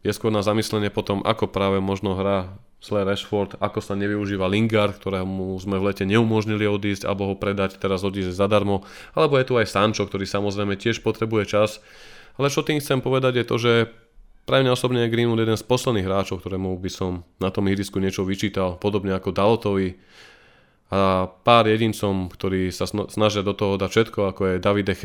je 0.00 0.12
skôr 0.14 0.32
na 0.32 0.40
zamyslenie 0.40 0.88
potom, 0.88 1.20
ako 1.26 1.50
práve 1.50 1.82
možno 1.82 2.14
hrá 2.16 2.56
Slay 2.80 3.04
Rashford, 3.04 3.60
ako 3.60 3.84
sa 3.84 3.92
nevyužíva 3.92 4.48
Lingard, 4.48 4.96
ktorému 4.96 5.60
sme 5.60 5.76
v 5.76 5.92
lete 5.92 6.08
neumožnili 6.08 6.64
odísť 6.64 7.04
alebo 7.04 7.28
ho 7.28 7.34
predať, 7.36 7.76
teraz 7.76 8.00
odísť 8.00 8.32
zadarmo, 8.32 8.88
alebo 9.12 9.36
je 9.36 9.44
tu 9.44 9.54
aj 9.60 9.68
Sancho, 9.68 10.08
ktorý 10.08 10.24
samozrejme 10.24 10.80
tiež 10.80 11.04
potrebuje 11.04 11.44
čas. 11.52 11.84
Ale 12.40 12.48
čo 12.48 12.64
tým 12.64 12.80
chcem 12.80 13.04
povedať 13.04 13.44
je 13.44 13.44
to, 13.44 13.56
že 13.60 13.72
pre 14.48 14.64
mňa 14.64 14.72
osobne 14.72 15.04
je 15.04 15.12
Greenwood 15.12 15.44
jeden 15.44 15.60
z 15.60 15.68
posledných 15.68 16.08
hráčov, 16.08 16.40
ktorému 16.40 16.72
by 16.80 16.90
som 16.90 17.22
na 17.36 17.52
tom 17.52 17.68
ihrisku 17.68 18.00
niečo 18.00 18.24
vyčítal, 18.24 18.80
podobne 18.80 19.12
ako 19.12 19.36
Dalotovi, 19.36 20.00
a 20.90 21.30
pár 21.46 21.70
jedincom, 21.70 22.26
ktorí 22.26 22.74
sa 22.74 22.82
snažia 22.90 23.46
do 23.46 23.54
toho 23.54 23.78
dať 23.78 23.90
všetko, 23.94 24.34
ako 24.34 24.40
je 24.42 24.54
David 24.58 24.90
De 24.90 24.98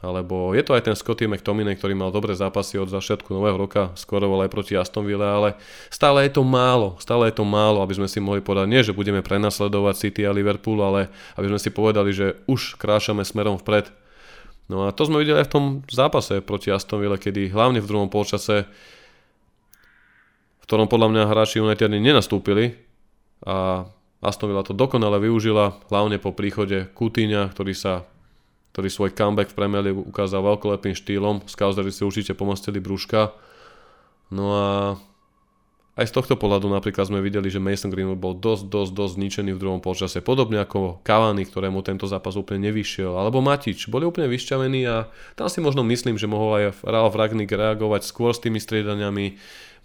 alebo 0.00 0.52
je 0.52 0.60
to 0.64 0.76
aj 0.76 0.84
ten 0.84 0.96
Scotty 0.96 1.28
McTominay, 1.28 1.76
ktorý 1.76 1.96
mal 1.96 2.12
dobré 2.12 2.32
zápasy 2.36 2.76
od 2.76 2.92
začiatku 2.92 3.32
nového 3.32 3.56
roka, 3.56 3.92
skoroval 3.96 4.44
aj 4.44 4.52
proti 4.52 4.72
Aston 4.76 5.04
Villa, 5.04 5.36
ale 5.36 5.60
stále 5.88 6.28
je 6.28 6.36
to 6.36 6.44
málo, 6.44 6.96
stále 7.00 7.28
je 7.28 7.36
to 7.36 7.44
málo, 7.44 7.80
aby 7.84 7.96
sme 7.96 8.08
si 8.08 8.20
mohli 8.20 8.44
povedať, 8.44 8.68
nie, 8.68 8.84
že 8.84 8.96
budeme 8.96 9.20
prenasledovať 9.24 9.94
City 9.96 10.28
a 10.28 10.32
Liverpool, 10.32 10.80
ale 10.80 11.12
aby 11.36 11.52
sme 11.52 11.60
si 11.60 11.68
povedali, 11.72 12.12
že 12.12 12.40
už 12.48 12.80
krášame 12.80 13.24
smerom 13.24 13.60
vpred. 13.60 13.92
No 14.72 14.88
a 14.88 14.92
to 14.92 15.08
sme 15.08 15.20
videli 15.20 15.40
aj 15.40 15.48
v 15.48 15.54
tom 15.56 15.64
zápase 15.88 16.40
proti 16.44 16.72
Aston 16.72 17.00
Villa, 17.00 17.20
kedy 17.20 17.52
hlavne 17.52 17.80
v 17.80 17.88
druhom 17.88 18.08
polčase, 18.12 18.68
v 20.60 20.64
ktorom 20.64 20.88
podľa 20.88 21.12
mňa 21.12 21.22
hráči 21.28 21.60
United 21.60 21.92
nenastúpili 21.92 22.76
a 23.44 23.88
Aston 24.20 24.52
Villa 24.52 24.64
to 24.64 24.76
dokonale 24.76 25.16
využila, 25.16 25.80
hlavne 25.88 26.20
po 26.20 26.36
príchode 26.36 26.92
Coutinha, 26.92 27.48
ktorý 27.48 27.72
sa 27.72 28.04
ktorý 28.70 28.86
svoj 28.86 29.10
comeback 29.18 29.50
v 29.50 29.58
Premier 29.58 29.82
League 29.82 29.98
ukázal 29.98 30.46
veľkolepým 30.46 30.94
štýlom. 30.94 31.42
Skauzery 31.50 31.90
si 31.90 32.06
určite 32.06 32.38
pomostili 32.38 32.78
brúška. 32.78 33.34
No 34.30 34.54
a 34.54 34.66
aj 35.98 36.06
z 36.06 36.14
tohto 36.14 36.38
pohľadu 36.38 36.70
napríklad 36.70 37.10
sme 37.10 37.18
videli, 37.18 37.50
že 37.50 37.58
Mason 37.58 37.90
Greenwood 37.90 38.22
bol 38.22 38.38
dosť, 38.38 38.70
dosť, 38.70 38.92
dosť 38.94 39.12
zničený 39.18 39.50
v 39.52 39.60
druhom 39.60 39.82
počase. 39.82 40.22
Podobne 40.22 40.62
ako 40.62 41.02
Cavani, 41.02 41.42
ktorému 41.42 41.82
tento 41.82 42.06
zápas 42.06 42.38
úplne 42.38 42.70
nevyšiel. 42.70 43.10
Alebo 43.10 43.42
Matič. 43.42 43.90
Boli 43.90 44.06
úplne 44.06 44.30
vyšťavení 44.30 44.86
a 44.86 45.10
tam 45.34 45.50
si 45.50 45.58
možno 45.58 45.82
myslím, 45.84 46.14
že 46.14 46.30
mohol 46.30 46.62
aj 46.62 46.86
Ralf 46.86 47.18
Ragnik 47.18 47.50
reagovať 47.50 48.06
skôr 48.06 48.30
s 48.30 48.40
tými 48.40 48.62
striedaniami. 48.62 49.34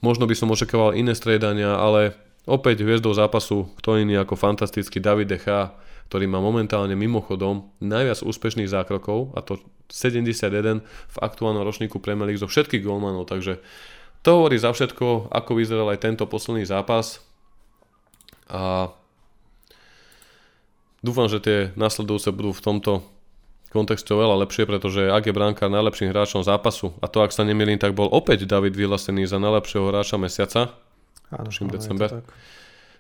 Možno 0.06 0.30
by 0.30 0.36
som 0.38 0.54
očakával 0.54 0.94
iné 0.94 1.18
striedania, 1.18 1.74
ale 1.74 2.14
opäť 2.46 2.86
hviezdou 2.86 3.14
zápasu 3.14 3.70
kto 3.82 4.02
iný 4.02 4.22
ako 4.22 4.38
fantastický 4.38 5.02
David 5.02 5.34
Decha, 5.34 5.74
ktorý 6.10 6.30
má 6.30 6.38
momentálne 6.38 6.94
mimochodom 6.94 7.74
najviac 7.82 8.22
úspešných 8.22 8.70
zákrokov, 8.70 9.34
a 9.34 9.42
to 9.42 9.58
71 9.90 10.86
v 10.86 11.18
aktuálnom 11.22 11.66
ročníku 11.66 11.98
Premier 11.98 12.30
League 12.30 12.42
zo 12.42 12.50
všetkých 12.50 12.86
golmanov, 12.86 13.26
takže 13.26 13.62
to 14.22 14.42
hovorí 14.42 14.58
za 14.58 14.74
všetko, 14.74 15.30
ako 15.30 15.52
vyzeral 15.54 15.90
aj 15.94 16.02
tento 16.02 16.26
posledný 16.26 16.66
zápas. 16.66 17.22
A 18.50 18.90
dúfam, 21.06 21.30
že 21.30 21.38
tie 21.38 21.58
nasledujúce 21.78 22.34
budú 22.34 22.50
v 22.54 22.66
tomto 22.66 22.92
kontexte 23.70 24.14
oveľa 24.14 24.46
lepšie, 24.46 24.66
pretože 24.66 25.12
ak 25.12 25.30
je 25.30 25.34
brankár 25.36 25.70
najlepším 25.70 26.10
hráčom 26.10 26.42
zápasu, 26.42 26.98
a 27.02 27.10
to 27.12 27.22
ak 27.22 27.34
sa 27.34 27.46
nemýlim, 27.46 27.78
tak 27.78 27.94
bol 27.94 28.10
opäť 28.10 28.50
David 28.50 28.74
vyhlásený 28.74 29.30
za 29.30 29.38
najlepšieho 29.38 29.94
hráča 29.94 30.18
mesiaca, 30.18 30.74
Áno, 31.34 31.50
december. 31.50 32.10
Tak. 32.22 32.26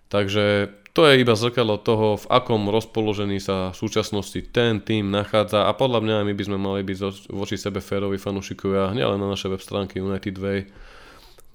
Takže 0.05 0.69
to 0.93 1.09
je 1.09 1.19
iba 1.19 1.33
zrkadlo 1.33 1.81
toho, 1.81 2.15
v 2.15 2.25
akom 2.29 2.69
rozpoložení 2.69 3.41
sa 3.41 3.73
v 3.73 3.77
súčasnosti 3.83 4.37
ten 4.53 4.79
tým 4.79 5.09
nachádza 5.09 5.65
a 5.65 5.71
podľa 5.73 5.99
mňa 6.05 6.15
my 6.29 6.33
by 6.37 6.43
sme 6.45 6.57
mali 6.61 6.81
byť 6.85 6.97
voči 7.33 7.57
sebe 7.57 7.81
férovi 7.81 8.15
fanúšikovia, 8.21 8.95
nielen 8.95 9.17
na 9.17 9.27
našej 9.33 9.51
web 9.51 9.61
stránke 9.65 9.99
United 9.99 10.37
Way, 10.37 10.69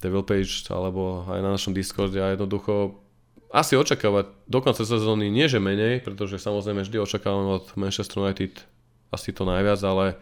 Devil 0.03 0.23
Page 0.27 0.67
alebo 0.69 1.25
aj 1.31 1.39
na 1.39 1.55
našom 1.55 1.71
Discorde 1.73 2.19
a 2.19 2.35
jednoducho 2.35 3.01
asi 3.51 3.75
očakávať 3.75 4.31
do 4.47 4.59
konca 4.63 4.83
sezóny 4.83 5.27
nie 5.27 5.47
že 5.47 5.59
menej, 5.59 6.03
pretože 6.03 6.39
samozrejme 6.39 6.83
vždy 6.85 6.97
očakávame 6.99 7.59
od 7.59 7.65
Manchester 7.79 8.23
United 8.23 8.63
asi 9.11 9.35
to 9.35 9.43
najviac, 9.43 9.79
ale 9.83 10.21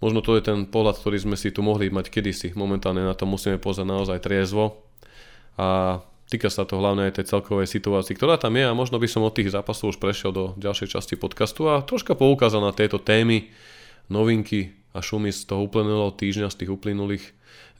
možno 0.00 0.24
to 0.24 0.36
je 0.36 0.44
ten 0.44 0.64
pohľad, 0.64 0.96
ktorý 1.00 1.20
sme 1.20 1.36
si 1.36 1.52
tu 1.52 1.60
mohli 1.60 1.92
mať 1.92 2.08
kedysi. 2.08 2.56
Momentálne 2.56 3.04
na 3.04 3.12
to 3.12 3.28
musíme 3.28 3.60
pozrieť 3.60 3.88
naozaj 3.90 4.24
triezvo 4.24 4.86
a 5.56 6.00
týka 6.28 6.52
sa 6.52 6.68
to 6.68 6.78
hlavne 6.78 7.08
aj 7.08 7.20
tej 7.20 7.32
celkovej 7.32 7.68
situácii, 7.68 8.16
ktorá 8.16 8.36
tam 8.36 8.54
je 8.56 8.64
a 8.64 8.76
možno 8.76 9.00
by 9.00 9.08
som 9.08 9.24
od 9.24 9.34
tých 9.34 9.52
zápasov 9.52 9.96
už 9.96 9.98
prešiel 9.98 10.30
do 10.32 10.44
ďalšej 10.60 10.96
časti 10.96 11.14
podcastu 11.16 11.68
a 11.68 11.82
troška 11.82 12.16
poukázal 12.16 12.60
na 12.62 12.72
tieto 12.76 13.00
témy, 13.00 13.48
novinky 14.12 14.76
a 14.94 15.02
šumy 15.02 15.34
z 15.34 15.48
toho 15.48 15.66
uplynulého 15.66 16.14
týždňa, 16.14 16.52
z 16.52 16.66
tých 16.66 16.70
uplynulých 16.72 17.24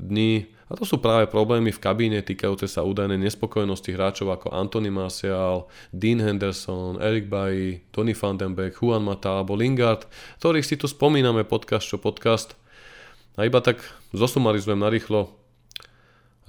dní 0.00 0.56
a 0.66 0.75
to 0.75 0.83
sú 0.83 0.99
práve 0.99 1.30
problémy 1.30 1.71
v 1.71 1.78
kabíne 1.78 2.18
týkajúce 2.26 2.66
sa 2.66 2.83
údajnej 2.83 3.23
nespokojnosti 3.23 3.87
hráčov 3.87 4.35
ako 4.35 4.50
Anthony 4.50 4.90
Martial, 4.90 5.71
Dean 5.95 6.18
Henderson, 6.18 6.99
Eric 6.99 7.30
Bailly, 7.30 7.87
Tony 7.95 8.18
van 8.18 8.35
den 8.35 8.59
Beek, 8.59 8.75
Juan 8.83 9.06
Mata 9.06 9.38
alebo 9.38 9.54
Lingard, 9.54 10.11
ktorých 10.42 10.66
si 10.66 10.75
tu 10.75 10.90
spomíname 10.90 11.47
podcast 11.47 11.87
čo 11.87 12.02
podcast. 12.02 12.59
A 13.38 13.47
iba 13.47 13.62
tak 13.62 13.78
zosumarizujem 14.11 14.82
narýchlo. 14.82 15.30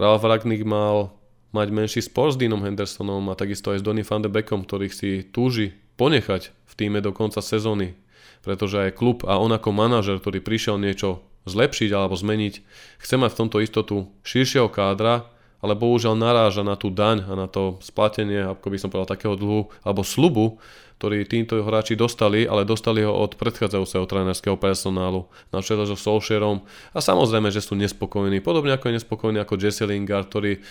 Ralf 0.02 0.26
Ragnick 0.26 0.66
mal 0.66 1.14
mať 1.58 1.74
menší 1.74 2.02
spor 2.06 2.30
s 2.30 2.38
Deanom 2.38 2.62
Hendersonom 2.62 3.34
a 3.34 3.38
takisto 3.40 3.74
aj 3.74 3.82
s 3.82 3.86
Donny 3.86 4.06
van 4.06 4.22
de 4.22 4.30
Beckom, 4.30 4.62
ktorých 4.62 4.94
si 4.94 5.10
túži 5.26 5.74
ponechať 5.98 6.54
v 6.54 6.74
týme 6.78 7.02
do 7.02 7.10
konca 7.10 7.42
sezóny. 7.42 7.98
Pretože 8.46 8.88
aj 8.88 8.98
klub 8.98 9.26
a 9.26 9.42
on 9.42 9.50
ako 9.50 9.74
manažer, 9.74 10.22
ktorý 10.22 10.46
prišiel 10.46 10.78
niečo 10.78 11.26
zlepšiť 11.50 11.90
alebo 11.90 12.14
zmeniť, 12.14 12.54
chce 13.02 13.16
mať 13.18 13.34
v 13.34 13.40
tomto 13.42 13.58
istotu 13.64 13.96
širšieho 14.22 14.70
kádra, 14.70 15.26
ale 15.58 15.74
bohužiaľ 15.74 16.14
naráža 16.14 16.62
na 16.62 16.78
tú 16.78 16.94
daň 16.94 17.26
a 17.26 17.34
na 17.34 17.50
to 17.50 17.82
splatenie, 17.82 18.46
ako 18.46 18.68
by 18.70 18.78
som 18.78 18.94
povedal, 18.94 19.18
takého 19.18 19.34
dlhu 19.34 19.74
alebo 19.82 20.06
slubu, 20.06 20.62
ktorý 21.02 21.30
týmto 21.30 21.62
hráči 21.62 21.94
dostali, 21.94 22.50
ale 22.50 22.66
dostali 22.66 23.06
ho 23.06 23.14
od 23.14 23.38
predchádzajúceho 23.38 24.06
trénerského 24.10 24.58
personálu 24.58 25.30
na 25.54 25.62
čele 25.62 25.86
so 25.86 25.94
Solskjaerom 25.94 26.66
a 26.94 27.00
samozrejme, 27.02 27.54
že 27.54 27.62
sú 27.62 27.78
nespokojní, 27.78 28.42
podobne 28.42 28.74
ako 28.74 28.90
je 28.90 28.98
nespokojní 29.02 29.38
ako 29.42 29.62
Jesse 29.62 29.86
Lingard, 29.86 30.30
ktorý 30.30 30.62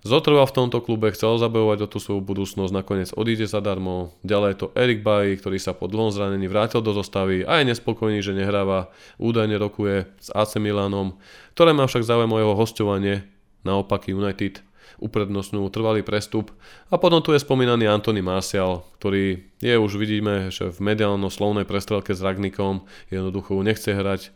Zotrval 0.00 0.48
v 0.48 0.56
tomto 0.56 0.80
klube, 0.80 1.12
chcel 1.12 1.36
zabojovať 1.36 1.84
o 1.84 1.90
tú 1.92 2.00
svoju 2.00 2.24
budúcnosť, 2.24 2.72
nakoniec 2.72 3.12
odíde 3.12 3.44
zadarmo. 3.44 4.16
Ďalej 4.24 4.48
je 4.48 4.58
to 4.64 4.72
Erik 4.72 5.04
Bailly, 5.04 5.36
ktorý 5.36 5.60
sa 5.60 5.76
po 5.76 5.92
dlhom 5.92 6.08
zranení 6.08 6.48
vrátil 6.48 6.80
do 6.80 6.96
zostavy 6.96 7.44
a 7.44 7.60
je 7.60 7.68
nespokojný, 7.68 8.24
že 8.24 8.32
nehráva. 8.32 8.88
Údajne 9.20 9.60
rokuje 9.60 10.08
s 10.16 10.32
AC 10.32 10.56
Milanom, 10.56 11.20
ktoré 11.52 11.76
má 11.76 11.84
však 11.84 12.08
záujem 12.08 12.32
o 12.32 12.40
jeho 12.40 12.54
hostovanie. 12.56 13.28
Naopak 13.60 14.08
United 14.08 14.64
uprednostňujú 15.00 15.66
trvalý 15.72 16.00
prestup. 16.04 16.52
A 16.92 17.00
potom 17.00 17.24
tu 17.24 17.32
je 17.32 17.40
spomínaný 17.40 17.88
Anthony 17.88 18.20
Martial, 18.20 18.84
ktorý 19.00 19.44
je 19.60 19.74
už 19.76 19.96
vidíme, 19.96 20.52
že 20.52 20.72
v 20.72 20.78
mediálno-slovnej 20.80 21.64
prestrelke 21.64 22.12
s 22.12 22.24
Ragnikom 22.24 22.84
jednoducho 23.08 23.56
nechce 23.64 23.96
hrať 23.96 24.32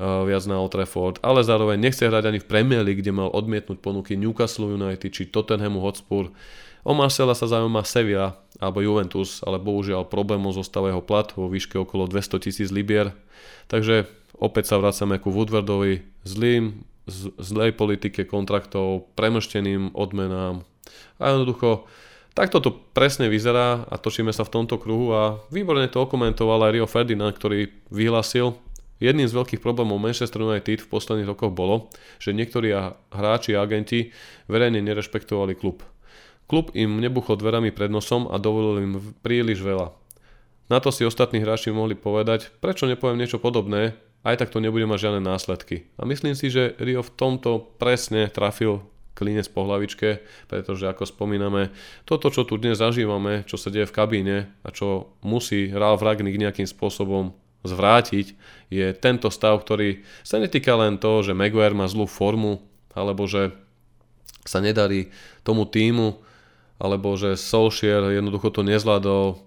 viac 0.00 0.44
na 0.44 0.60
Old 0.60 0.76
Trafford, 0.76 1.16
ale 1.24 1.40
zároveň 1.40 1.80
nechce 1.80 2.04
hrať 2.04 2.28
ani 2.28 2.38
v 2.40 2.48
Premier 2.48 2.84
League, 2.84 3.00
kde 3.00 3.16
mal 3.16 3.32
odmietnúť 3.32 3.80
ponuky 3.80 4.12
Newcastle 4.16 4.76
United 4.76 5.08
či 5.08 5.28
Tottenhamu 5.28 5.80
Hotspur. 5.80 6.32
O 6.86 6.92
Marcela 6.94 7.34
sa 7.34 7.48
zaujíma 7.48 7.82
Sevilla 7.82 8.38
alebo 8.60 8.84
Juventus, 8.84 9.42
ale 9.42 9.60
bohužiaľ 9.60 10.06
problémom 10.06 10.52
zostáva 10.52 10.92
jeho 10.92 11.02
plat 11.02 11.28
vo 11.32 11.48
výške 11.48 11.80
okolo 11.80 12.06
200 12.06 12.44
tisíc 12.44 12.68
libier. 12.70 13.16
Takže 13.66 14.06
opäť 14.36 14.70
sa 14.70 14.78
vracame 14.78 15.18
ku 15.18 15.32
Woodwardovi, 15.32 16.04
zlým, 16.22 16.86
zlej 17.40 17.74
politike 17.74 18.28
kontraktov, 18.28 19.10
premršteným 19.14 19.94
odmenám 19.94 20.66
a 21.18 21.34
jednoducho 21.34 21.86
Takto 22.36 22.60
to 22.60 22.68
presne 22.92 23.32
vyzerá 23.32 23.88
a 23.88 23.96
točíme 23.96 24.28
sa 24.28 24.44
v 24.44 24.60
tomto 24.60 24.76
kruhu 24.76 25.08
a 25.16 25.40
výborne 25.48 25.88
to 25.88 26.04
okomentoval 26.04 26.68
aj 26.68 26.72
Rio 26.76 26.84
Ferdinand, 26.84 27.32
ktorý 27.32 27.72
vyhlásil, 27.88 28.52
Jedným 28.96 29.28
z 29.28 29.36
veľkých 29.36 29.60
problémov 29.60 30.00
Manchester 30.00 30.40
United 30.40 30.80
v 30.80 30.88
posledných 30.88 31.28
rokoch 31.28 31.52
bolo, 31.52 31.92
že 32.16 32.32
niektorí 32.32 32.72
hráči 33.12 33.52
a 33.52 33.60
agenti 33.60 34.14
verejne 34.48 34.80
nerešpektovali 34.80 35.52
klub. 35.52 35.84
Klub 36.48 36.72
im 36.72 37.02
nebuchol 37.02 37.36
dverami 37.36 37.74
pred 37.74 37.92
nosom 37.92 38.30
a 38.30 38.40
dovolil 38.40 38.80
im 38.80 38.92
príliš 39.20 39.60
veľa. 39.60 39.92
Na 40.72 40.78
to 40.80 40.90
si 40.90 41.04
ostatní 41.04 41.44
hráči 41.44 41.70
mohli 41.70 41.94
povedať, 41.94 42.50
prečo 42.58 42.88
nepoviem 42.88 43.20
niečo 43.20 43.38
podobné, 43.38 43.98
aj 44.26 44.42
tak 44.42 44.50
to 44.50 44.58
nebude 44.58 44.88
mať 44.88 44.98
žiadne 45.06 45.22
následky. 45.22 45.86
A 46.00 46.08
myslím 46.08 46.34
si, 46.34 46.50
že 46.50 46.74
Rio 46.82 47.04
v 47.04 47.14
tomto 47.14 47.76
presne 47.78 48.26
trafil 48.26 48.82
klinec 49.16 49.48
po 49.48 49.64
hlavičke, 49.64 50.20
pretože 50.50 50.84
ako 50.90 51.08
spomíname, 51.08 51.72
toto, 52.04 52.28
čo 52.28 52.44
tu 52.44 52.58
dnes 52.60 52.76
zažívame, 52.76 53.48
čo 53.48 53.56
sa 53.56 53.72
deje 53.72 53.88
v 53.88 53.96
kabíne 53.96 54.36
a 54.60 54.68
čo 54.74 55.14
musí 55.24 55.72
Ralf 55.72 56.04
Ragnick 56.04 56.36
nejakým 56.36 56.68
spôsobom 56.68 57.32
zvrátiť, 57.66 58.26
je 58.70 58.86
tento 58.96 59.30
stav, 59.30 59.62
ktorý 59.62 60.02
sa 60.26 60.42
netýka 60.42 60.74
len 60.74 60.98
toho, 60.98 61.22
že 61.22 61.36
Maguire 61.36 61.74
má 61.74 61.86
zlú 61.86 62.06
formu, 62.10 62.62
alebo 62.96 63.26
že 63.30 63.54
sa 64.46 64.62
nedarí 64.62 65.10
tomu 65.42 65.66
týmu, 65.66 66.22
alebo 66.78 67.14
že 67.18 67.38
Solskjaer 67.38 68.14
jednoducho 68.14 68.50
to 68.50 68.62
nezvládol. 68.66 69.42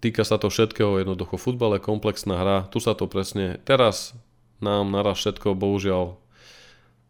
Týka 0.00 0.24
sa 0.24 0.36
to 0.36 0.52
všetkého, 0.52 1.00
jednoducho 1.00 1.40
futbal 1.40 1.76
je 1.76 1.86
komplexná 1.86 2.40
hra, 2.40 2.58
tu 2.68 2.80
sa 2.80 2.92
to 2.92 3.08
presne, 3.08 3.56
teraz 3.64 4.12
nám 4.60 4.92
naraz 4.92 5.20
všetko 5.20 5.56
bohužiaľ 5.56 6.20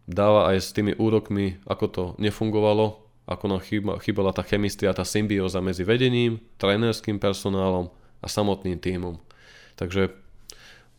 dáva 0.07 0.53
aj 0.53 0.57
s 0.61 0.69
tými 0.77 0.95
úrokmi, 0.95 1.59
ako 1.65 1.85
to 1.91 2.05
nefungovalo, 2.21 3.01
ako 3.25 3.45
nám 3.49 3.61
chýbala 4.05 4.37
tá 4.37 4.45
chemistia, 4.45 4.93
tá 4.93 5.03
symbióza 5.03 5.65
medzi 5.65 5.83
vedením, 5.83 6.45
trénerským 6.61 7.17
personálom 7.17 7.89
a 8.21 8.27
samotným 8.29 8.77
týmom. 8.77 9.17
Takže 9.81 10.13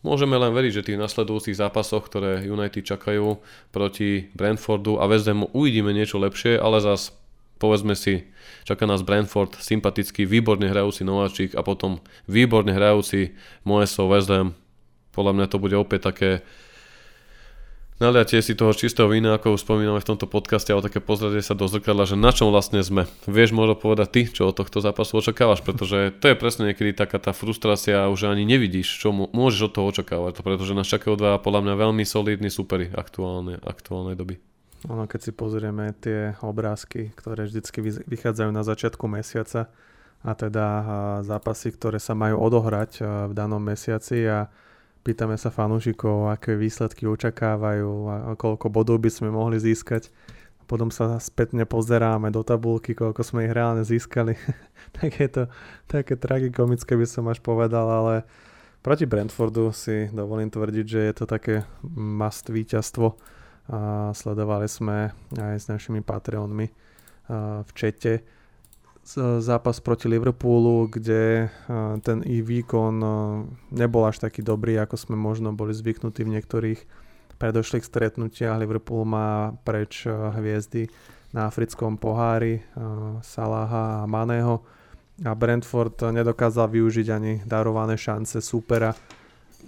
Môžeme 0.06 0.38
len 0.38 0.54
veriť, 0.54 0.70
že 0.70 0.86
tých 0.86 1.02
nasledujúcich 1.02 1.58
zápasoch, 1.58 2.06
ktoré 2.06 2.46
United 2.46 2.86
čakajú 2.86 3.42
proti 3.74 4.30
Brentfordu 4.38 5.02
a 5.02 5.10
West 5.10 5.26
Hamu 5.26 5.50
uvidíme 5.50 5.90
niečo 5.90 6.22
lepšie, 6.22 6.62
ale 6.62 6.78
zas 6.78 7.10
povedzme 7.58 7.98
si, 7.98 8.22
čaká 8.62 8.86
nás 8.86 9.02
Brentford, 9.02 9.58
sympatický, 9.58 10.22
výborne 10.22 10.70
hrajúci 10.70 11.02
nováčik 11.02 11.58
a 11.58 11.66
potom 11.66 11.98
výborne 12.30 12.70
hrajúci 12.70 13.34
Moeso 13.66 14.06
West 14.06 14.30
Ham. 14.30 14.54
Podľa 15.10 15.32
mňa 15.34 15.46
to 15.50 15.58
bude 15.58 15.74
opäť 15.74 16.14
také 16.14 16.30
naliatie 17.96 18.40
si 18.44 18.52
toho 18.52 18.76
čistého 18.76 19.08
vína, 19.08 19.36
ako 19.36 19.56
už 19.56 19.64
spomíname 19.64 20.00
v 20.00 20.08
tomto 20.08 20.28
podcaste, 20.28 20.72
ale 20.72 20.84
také 20.84 21.00
pozrieť 21.00 21.52
sa 21.52 21.54
do 21.56 21.64
zrkadla, 21.64 22.04
že 22.04 22.16
na 22.16 22.30
čom 22.30 22.52
vlastne 22.52 22.84
sme. 22.84 23.08
Vieš 23.24 23.56
možno 23.56 23.76
povedať 23.76 24.08
ty, 24.12 24.20
čo 24.28 24.48
od 24.48 24.56
tohto 24.56 24.84
zápasu 24.84 25.20
očakávaš, 25.20 25.64
pretože 25.64 26.12
to 26.20 26.32
je 26.32 26.36
presne 26.36 26.72
niekedy 26.72 26.92
taká 26.92 27.16
tá 27.16 27.32
frustrácia, 27.32 28.08
už 28.12 28.30
ani 28.32 28.44
nevidíš, 28.44 29.00
čo 29.00 29.12
môžeš 29.12 29.68
od 29.68 29.72
toho 29.72 29.86
očakávať, 29.90 30.44
pretože 30.44 30.76
nás 30.76 30.88
čakajú 30.88 31.16
dva 31.16 31.40
podľa 31.40 31.66
mňa 31.66 31.74
veľmi 31.76 32.04
solidní 32.04 32.52
superi 32.52 32.92
aktuálne, 32.92 33.60
aktuálnej 33.64 34.16
doby. 34.16 34.36
Ono, 34.86 35.08
keď 35.08 35.20
si 35.20 35.32
pozrieme 35.34 35.90
tie 35.98 36.36
obrázky, 36.44 37.10
ktoré 37.16 37.48
vždycky 37.48 37.80
vychádzajú 38.06 38.50
na 38.52 38.62
začiatku 38.62 39.08
mesiaca, 39.08 39.72
a 40.26 40.34
teda 40.34 40.66
zápasy, 41.22 41.70
ktoré 41.70 42.02
sa 42.02 42.16
majú 42.18 42.40
odohrať 42.40 42.98
v 43.30 43.32
danom 43.36 43.62
mesiaci 43.62 44.26
a 44.26 44.50
pýtame 45.06 45.38
sa 45.38 45.54
fanúšikov, 45.54 46.34
aké 46.34 46.58
výsledky 46.58 47.06
očakávajú 47.06 47.90
a 48.10 48.34
koľko 48.34 48.66
bodov 48.66 48.98
by 48.98 49.06
sme 49.06 49.30
mohli 49.30 49.62
získať. 49.62 50.10
Potom 50.66 50.90
sa 50.90 51.22
spätne 51.22 51.62
pozeráme 51.62 52.34
do 52.34 52.42
tabulky, 52.42 52.98
koľko 52.98 53.22
sme 53.22 53.46
ich 53.46 53.54
reálne 53.54 53.86
získali. 53.86 54.34
tak 54.98 55.14
je 55.14 55.30
to 55.30 55.42
také 55.86 56.18
tragikomické 56.18 56.98
by 56.98 57.06
som 57.06 57.30
až 57.30 57.38
povedal, 57.38 57.86
ale 57.86 58.26
proti 58.82 59.06
Brentfordu 59.06 59.70
si 59.70 60.10
dovolím 60.10 60.50
tvrdiť, 60.50 60.86
že 60.90 61.00
je 61.06 61.14
to 61.14 61.24
také 61.30 61.62
must 61.94 62.50
víťazstvo. 62.50 63.14
A 63.70 64.10
sledovali 64.10 64.66
sme 64.66 65.14
aj 65.38 65.54
s 65.54 65.66
našimi 65.70 66.02
Patreonmi 66.02 66.66
v 67.62 67.70
čete 67.78 68.26
zápas 69.38 69.78
proti 69.78 70.10
Liverpoolu, 70.10 70.90
kde 70.90 71.46
ten 72.02 72.18
ich 72.26 72.42
výkon 72.42 72.94
nebol 73.70 74.02
až 74.02 74.18
taký 74.18 74.42
dobrý, 74.42 74.82
ako 74.82 74.98
sme 74.98 75.14
možno 75.14 75.54
boli 75.54 75.70
zvyknutí 75.70 76.26
v 76.26 76.34
niektorých 76.34 76.80
predošlých 77.38 77.86
stretnutiach. 77.86 78.58
Liverpool 78.58 79.06
má 79.06 79.54
preč 79.62 80.10
hviezdy 80.10 80.90
na 81.30 81.46
africkom 81.46 82.00
pohári 82.00 82.66
Salaha 83.22 84.02
a 84.02 84.08
Maného 84.10 84.66
a 85.22 85.32
Brentford 85.38 86.12
nedokázal 86.12 86.66
využiť 86.66 87.06
ani 87.14 87.32
darované 87.46 87.94
šance 87.94 88.42
supera. 88.42 88.90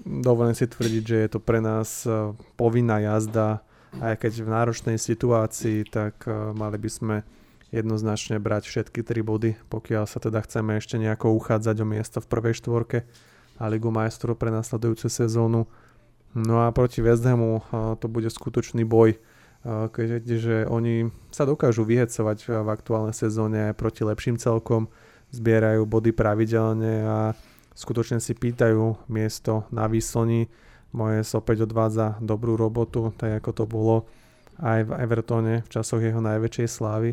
Dovolím 0.02 0.54
si 0.58 0.66
tvrdiť, 0.66 1.02
že 1.04 1.16
je 1.24 1.28
to 1.28 1.40
pre 1.40 1.62
nás 1.62 2.08
povinná 2.58 2.98
jazda, 3.00 3.62
aj 4.02 4.18
keď 4.20 4.32
v 4.44 4.48
náročnej 4.52 4.98
situácii, 5.00 5.88
tak 5.88 6.26
mali 6.58 6.76
by 6.76 6.90
sme 6.90 7.16
jednoznačne 7.68 8.40
brať 8.40 8.64
všetky 8.68 9.04
tri 9.04 9.20
body, 9.20 9.60
pokiaľ 9.68 10.08
sa 10.08 10.18
teda 10.18 10.40
chceme 10.44 10.80
ešte 10.80 10.96
nejako 10.96 11.36
uchádzať 11.36 11.76
o 11.82 11.86
miesto 11.86 12.18
v 12.24 12.30
prvej 12.30 12.54
štvorke 12.64 13.04
a 13.60 13.64
Ligu 13.68 13.92
majstrov 13.92 14.40
pre 14.40 14.48
nasledujúcu 14.48 15.08
sezónu. 15.10 15.68
No 16.32 16.56
a 16.64 16.72
proti 16.72 17.04
West 17.04 17.24
Hamu 17.28 17.64
to 17.98 18.06
bude 18.08 18.28
skutočný 18.32 18.84
boj, 18.88 19.16
keďže 19.68 20.68
oni 20.70 21.10
sa 21.32 21.44
dokážu 21.44 21.82
vyhecovať 21.84 22.38
v 22.62 22.68
aktuálnej 22.68 23.16
sezóne 23.16 23.74
proti 23.76 24.04
lepším 24.06 24.40
celkom, 24.40 24.88
zbierajú 25.28 25.84
body 25.84 26.14
pravidelne 26.14 26.94
a 27.04 27.18
skutočne 27.76 28.22
si 28.22 28.32
pýtajú 28.32 29.08
miesto 29.12 29.68
na 29.68 29.84
výslni. 29.90 30.48
Moje 30.88 31.20
opäť 31.36 31.68
odvádza 31.68 32.16
dobrú 32.24 32.56
robotu, 32.56 33.12
tak 33.20 33.44
ako 33.44 33.50
to 33.52 33.64
bolo 33.68 33.96
aj 34.56 34.88
v 34.88 34.90
Evertone 35.04 35.60
v 35.60 35.68
časoch 35.68 36.00
jeho 36.00 36.24
najväčšej 36.24 36.68
slávy. 36.68 37.12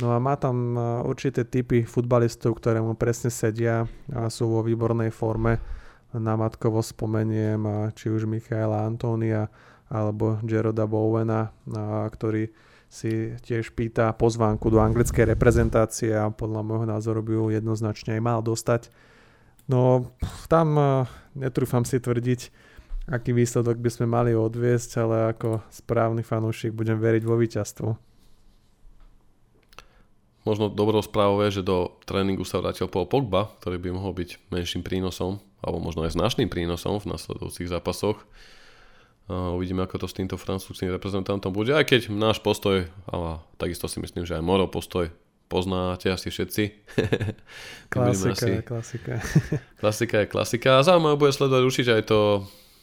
No 0.00 0.14
a 0.14 0.18
má 0.22 0.40
tam 0.40 0.78
určité 1.04 1.44
typy 1.44 1.84
futbalistov, 1.84 2.56
ktoré 2.56 2.80
mu 2.80 2.96
presne 2.96 3.28
sedia 3.28 3.84
a 4.08 4.32
sú 4.32 4.48
vo 4.48 4.64
výbornej 4.64 5.12
forme. 5.12 5.60
Na 6.12 6.36
matkovo 6.36 6.80
spomeniem 6.84 7.92
či 7.92 8.08
už 8.12 8.24
Michaela 8.24 8.88
Antónia 8.88 9.52
alebo 9.92 10.40
Jeroda 10.44 10.88
Bowena, 10.88 11.52
ktorý 12.08 12.48
si 12.92 13.32
tiež 13.40 13.72
pýta 13.72 14.12
pozvánku 14.12 14.68
do 14.68 14.76
anglickej 14.76 15.32
reprezentácie 15.32 16.12
a 16.12 16.28
podľa 16.28 16.60
môjho 16.60 16.86
názoru 16.88 17.24
by 17.24 17.32
ju 17.32 17.44
jednoznačne 17.56 18.16
aj 18.16 18.22
mal 18.24 18.40
dostať. 18.44 18.92
No 19.68 20.12
tam 20.52 20.76
netrúfam 21.32 21.88
si 21.88 21.96
tvrdiť, 21.96 22.40
aký 23.08 23.32
výsledok 23.32 23.80
by 23.80 23.88
sme 23.92 24.06
mali 24.08 24.36
odviesť, 24.36 24.90
ale 25.00 25.32
ako 25.32 25.64
správny 25.72 26.20
fanúšik 26.20 26.76
budem 26.76 27.00
veriť 27.00 27.22
vo 27.24 27.40
víťazstvo. 27.40 28.11
Možno 30.42 30.66
dobrou 30.66 30.98
správou 31.02 31.38
je, 31.46 31.62
že 31.62 31.62
do 31.62 31.94
tréningu 32.02 32.42
sa 32.42 32.58
vrátil 32.58 32.90
Paul 32.90 33.06
Pogba, 33.06 33.54
ktorý 33.62 33.78
by 33.78 33.90
mohol 33.94 34.10
byť 34.10 34.50
menším 34.50 34.82
prínosom, 34.82 35.38
alebo 35.62 35.78
možno 35.78 36.02
aj 36.02 36.18
značným 36.18 36.50
prínosom 36.50 36.98
v 36.98 37.14
nasledujúcich 37.14 37.70
zápasoch. 37.70 38.18
Uvidíme, 39.30 39.86
ako 39.86 40.02
to 40.02 40.06
s 40.10 40.18
týmto 40.18 40.34
francúzským 40.34 40.90
reprezentantom 40.90 41.54
bude, 41.54 41.70
aj 41.70 41.86
keď 41.86 42.10
náš 42.10 42.42
postoj, 42.42 42.90
a 43.06 43.38
takisto 43.54 43.86
si 43.86 44.02
myslím, 44.02 44.26
že 44.26 44.34
aj 44.34 44.42
Moro 44.42 44.66
postoj 44.66 45.14
poznáte 45.46 46.08
asi 46.08 46.32
všetci. 46.32 46.62
klasika, 47.92 48.32
asi... 48.32 48.50
klasika. 48.64 49.14
klasika 49.76 50.16
je 50.24 50.26
klasika. 50.26 50.68
A 50.80 50.84
zaujímavé 50.84 51.20
bude 51.20 51.36
sledovať 51.36 51.62
určite 51.62 51.92
aj 51.92 52.04
to 52.08 52.20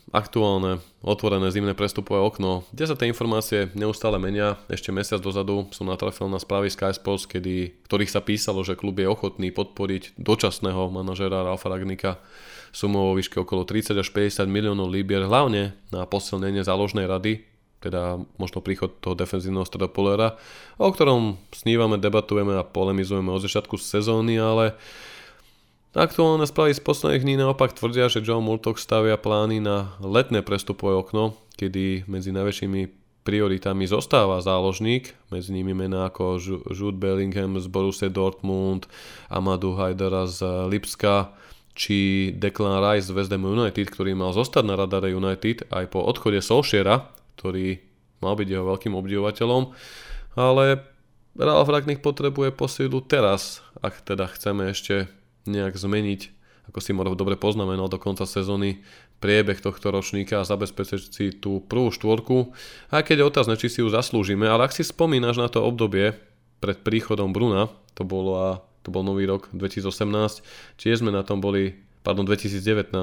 aktuálne 0.09 0.81
otvorené 1.05 1.49
zimné 1.53 1.77
prestupové 1.77 2.19
okno, 2.19 2.65
kde 2.73 2.85
sa 2.89 2.95
tie 2.97 3.09
informácie 3.09 3.69
neustále 3.77 4.17
menia. 4.17 4.57
Ešte 4.67 4.89
mesiac 4.89 5.21
dozadu 5.21 5.69
som 5.71 5.87
natrafil 5.87 6.27
na 6.27 6.41
správy 6.41 6.73
Sky 6.73 6.91
Sports, 6.93 7.29
kedy, 7.29 7.85
ktorých 7.85 8.11
sa 8.11 8.21
písalo, 8.21 8.65
že 8.65 8.77
klub 8.77 8.97
je 8.97 9.07
ochotný 9.07 9.53
podporiť 9.53 10.17
dočasného 10.17 10.89
manažera 10.89 11.45
Ralfa 11.45 11.69
Ragnika 11.69 12.17
sumou 12.69 13.09
vo 13.09 13.17
výške 13.17 13.41
okolo 13.41 13.65
30 13.65 13.97
až 13.97 14.09
50 14.13 14.45
miliónov 14.45 14.93
libier, 14.93 15.25
hlavne 15.25 15.73
na 15.89 16.05
posilnenie 16.05 16.61
záložnej 16.61 17.09
rady, 17.09 17.41
teda 17.79 18.19
možno 18.37 18.59
príchod 18.61 18.99
toho 18.99 19.15
defenzívneho 19.15 19.65
stredopolera, 19.65 20.35
o 20.77 20.91
ktorom 20.91 21.39
snívame, 21.55 21.97
debatujeme 21.97 22.59
a 22.59 22.67
polemizujeme 22.67 23.31
od 23.31 23.41
začiatku 23.41 23.79
sezóny, 23.79 24.37
ale 24.37 24.75
Aktuálne 25.89 26.45
správy 26.45 26.77
z 26.77 26.85
posledných 26.85 27.25
dní 27.25 27.35
naopak 27.41 27.73
tvrdia, 27.73 28.13
že 28.13 28.21
Joe 28.21 28.37
Multok 28.37 28.77
stavia 28.77 29.17
plány 29.17 29.57
na 29.57 29.97
letné 29.97 30.45
prestupové 30.45 30.93
okno, 30.93 31.33
kedy 31.57 32.05
medzi 32.05 32.29
najväčšími 32.29 32.81
prioritami 33.25 33.89
zostáva 33.89 34.37
záložník, 34.37 35.17
medzi 35.33 35.49
nimi 35.49 35.73
mená 35.73 36.13
ako 36.13 36.37
Jude 36.69 37.01
Bellingham 37.01 37.57
z 37.57 37.65
Borussia 37.65 38.05
Dortmund, 38.05 38.85
Amadou 39.33 39.73
Haidara 39.81 40.29
z 40.29 40.69
Lipska, 40.69 41.33
či 41.73 42.29
Declan 42.37 42.85
Rice 42.85 43.09
z 43.09 43.17
West 43.17 43.33
Ham 43.33 43.49
United, 43.49 43.89
ktorý 43.89 44.13
mal 44.13 44.29
zostať 44.29 44.69
na 44.69 44.77
radare 44.77 45.09
United 45.09 45.73
aj 45.73 45.89
po 45.89 46.05
odchode 46.05 46.37
Solskjaera, 46.37 47.09
ktorý 47.41 47.81
mal 48.21 48.37
byť 48.37 48.45
jeho 48.45 48.61
veľkým 48.61 48.93
obdivovateľom, 48.93 49.73
ale 50.37 50.85
Ralf 51.33 51.65
Ragnik 51.65 52.05
potrebuje 52.05 52.53
posilu 52.53 53.01
teraz, 53.01 53.65
ak 53.81 54.05
teda 54.05 54.29
chceme 54.29 54.69
ešte 54.69 55.17
nejak 55.47 55.75
zmeniť, 55.77 56.21
ako 56.71 56.79
si 56.81 56.91
Morov 56.91 57.15
dobre 57.15 57.39
poznamenal 57.39 57.87
do 57.87 58.01
konca 58.01 58.27
sezóny, 58.27 58.81
priebeh 59.19 59.59
tohto 59.59 59.91
ročníka 59.91 60.39
a 60.39 60.47
zabezpečiť 60.47 61.01
si 61.11 61.25
tú 61.35 61.59
prvú 61.59 61.91
štvorku, 61.91 62.55
aj 62.95 63.03
keď 63.03 63.15
je 63.19 63.29
otázne, 63.29 63.55
či 63.59 63.67
si 63.67 63.79
ju 63.83 63.91
zaslúžime, 63.91 64.47
ale 64.47 64.67
ak 64.67 64.75
si 64.75 64.87
spomínaš 64.87 65.39
na 65.39 65.51
to 65.51 65.59
obdobie 65.59 66.15
pred 66.63 66.77
príchodom 66.79 67.35
Bruna, 67.35 67.67
to, 67.95 68.07
bolo, 68.07 68.63
to 68.83 68.89
bol 68.91 69.03
nový 69.03 69.27
rok 69.27 69.51
2018, 69.51 70.43
tiež 70.79 71.03
sme 71.03 71.11
na 71.11 71.27
tom 71.27 71.43
boli 71.43 71.75
pardon, 71.99 72.23
2019, 72.23 72.95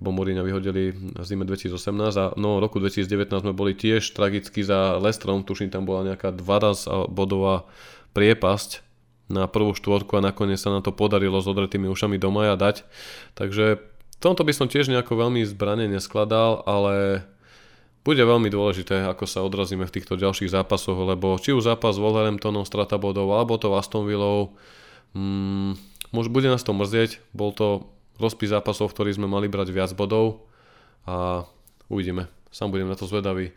lebo 0.00 0.08
Mourinho 0.10 0.44
vyhodili 0.44 0.96
v 0.96 1.24
zime 1.24 1.44
2018 1.44 2.16
a 2.16 2.26
no 2.40 2.56
roku 2.56 2.80
2019 2.80 3.44
sme 3.44 3.52
boli 3.52 3.76
tiež 3.76 4.16
tragicky 4.16 4.64
za 4.64 4.96
Lestrom, 4.96 5.44
tuším 5.44 5.68
tam 5.68 5.84
bola 5.84 6.14
nejaká 6.14 6.32
12 6.32 7.12
bodová 7.12 7.68
priepasť 8.16 8.83
na 9.28 9.48
prvú 9.48 9.72
štvorku 9.72 10.20
a 10.20 10.24
nakoniec 10.24 10.60
sa 10.60 10.68
nám 10.68 10.84
to 10.84 10.92
podarilo 10.92 11.40
s 11.40 11.48
odretými 11.48 11.88
ušami 11.88 12.20
do 12.20 12.28
maja 12.28 12.60
dať. 12.60 12.84
Takže 13.36 13.80
v 13.80 14.16
tomto 14.20 14.44
by 14.44 14.52
som 14.52 14.68
tiež 14.68 14.92
nejako 14.92 15.16
veľmi 15.16 15.40
zbranie 15.48 15.88
neskladal, 15.88 16.64
ale 16.68 17.24
bude 18.04 18.20
veľmi 18.20 18.52
dôležité, 18.52 19.08
ako 19.08 19.24
sa 19.24 19.40
odrazíme 19.40 19.88
v 19.88 19.94
týchto 19.96 20.20
ďalších 20.20 20.52
zápasoch, 20.52 20.96
lebo 21.08 21.40
či 21.40 21.56
už 21.56 21.64
zápas 21.64 21.96
s 21.96 22.02
Wolverhamptonom 22.04 22.68
strata 22.68 23.00
bodov, 23.00 23.32
alebo 23.32 23.56
to 23.56 23.72
Aston 23.72 24.04
Villou, 24.04 24.52
mm, 25.16 25.72
bude 26.12 26.48
nás 26.52 26.60
to 26.60 26.76
mrzieť, 26.76 27.24
bol 27.32 27.56
to 27.56 27.88
rozpis 28.20 28.52
zápasov, 28.52 28.92
v 28.92 28.94
ktorých 28.94 29.16
sme 29.18 29.26
mali 29.26 29.48
brať 29.48 29.72
viac 29.72 29.90
bodov 29.96 30.46
a 31.08 31.48
uvidíme. 31.88 32.28
Sám 32.54 32.70
budem 32.70 32.86
na 32.86 32.94
to 32.94 33.08
zvedavý. 33.08 33.50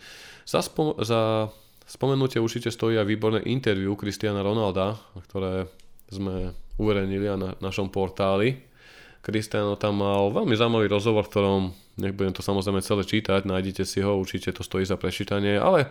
Za, 0.48 0.64
spom- 0.66 0.98
za 1.04 1.52
Spomenutie 1.88 2.44
určite 2.44 2.68
stojí 2.68 3.00
aj 3.00 3.08
výborné 3.08 3.40
interview 3.48 3.96
Kristiana 3.96 4.44
Ronalda, 4.44 5.00
ktoré 5.32 5.72
sme 6.12 6.52
uverejnili 6.76 7.32
na 7.40 7.56
našom 7.64 7.88
portáli. 7.88 8.60
Kristiano 9.24 9.80
tam 9.80 10.04
mal 10.04 10.36
veľmi 10.36 10.52
zaujímavý 10.52 10.92
rozhovor, 10.92 11.24
v 11.24 11.32
ktorom, 11.32 11.62
nebudem 11.96 12.36
to 12.36 12.44
samozrejme 12.44 12.84
celé 12.84 13.08
čítať, 13.08 13.48
nájdete 13.48 13.88
si 13.88 14.04
ho, 14.04 14.20
určite 14.20 14.52
to 14.52 14.68
stojí 14.68 14.84
za 14.84 15.00
prečítanie, 15.00 15.56
ale 15.56 15.88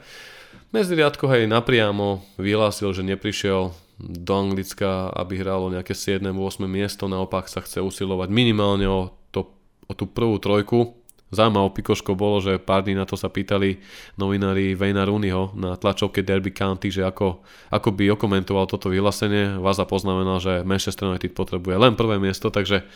medzi 0.68 0.92
riadko 0.92 1.32
hej 1.32 1.48
napriamo 1.48 2.36
vyhlásil, 2.36 2.92
že 2.92 3.00
neprišiel 3.00 3.72
do 3.96 4.32
Anglicka, 4.36 5.08
aby 5.16 5.40
hralo 5.40 5.72
nejaké 5.72 5.96
7. 5.96 6.20
8. 6.28 6.68
miesto, 6.68 7.08
naopak 7.08 7.48
sa 7.48 7.64
chce 7.64 7.80
usilovať 7.80 8.28
minimálne 8.28 8.84
o, 8.84 9.16
to, 9.32 9.48
o 9.88 9.92
tú 9.96 10.04
prvú 10.04 10.36
trojku, 10.36 10.92
Zaujímavou 11.36 11.76
pikoškou 11.76 12.16
bolo, 12.16 12.40
že 12.40 12.56
pár 12.56 12.88
dní 12.88 12.96
na 12.96 13.04
to 13.04 13.20
sa 13.20 13.28
pýtali 13.28 13.76
novinári 14.16 14.72
Vejna 14.72 15.04
Rooneyho 15.04 15.52
na 15.52 15.76
tlačovke 15.76 16.24
Derby 16.24 16.56
County, 16.56 16.88
že 16.88 17.04
ako, 17.04 17.44
ako 17.68 17.88
by 17.92 18.16
okomentoval 18.16 18.64
toto 18.64 18.88
vyhlásenie. 18.88 19.60
Vaza 19.60 19.84
poznamenal, 19.84 20.40
že 20.40 20.64
Manchester 20.64 21.12
United 21.12 21.36
potrebuje 21.36 21.76
len 21.76 21.92
prvé 21.92 22.16
miesto, 22.16 22.48
takže 22.48 22.88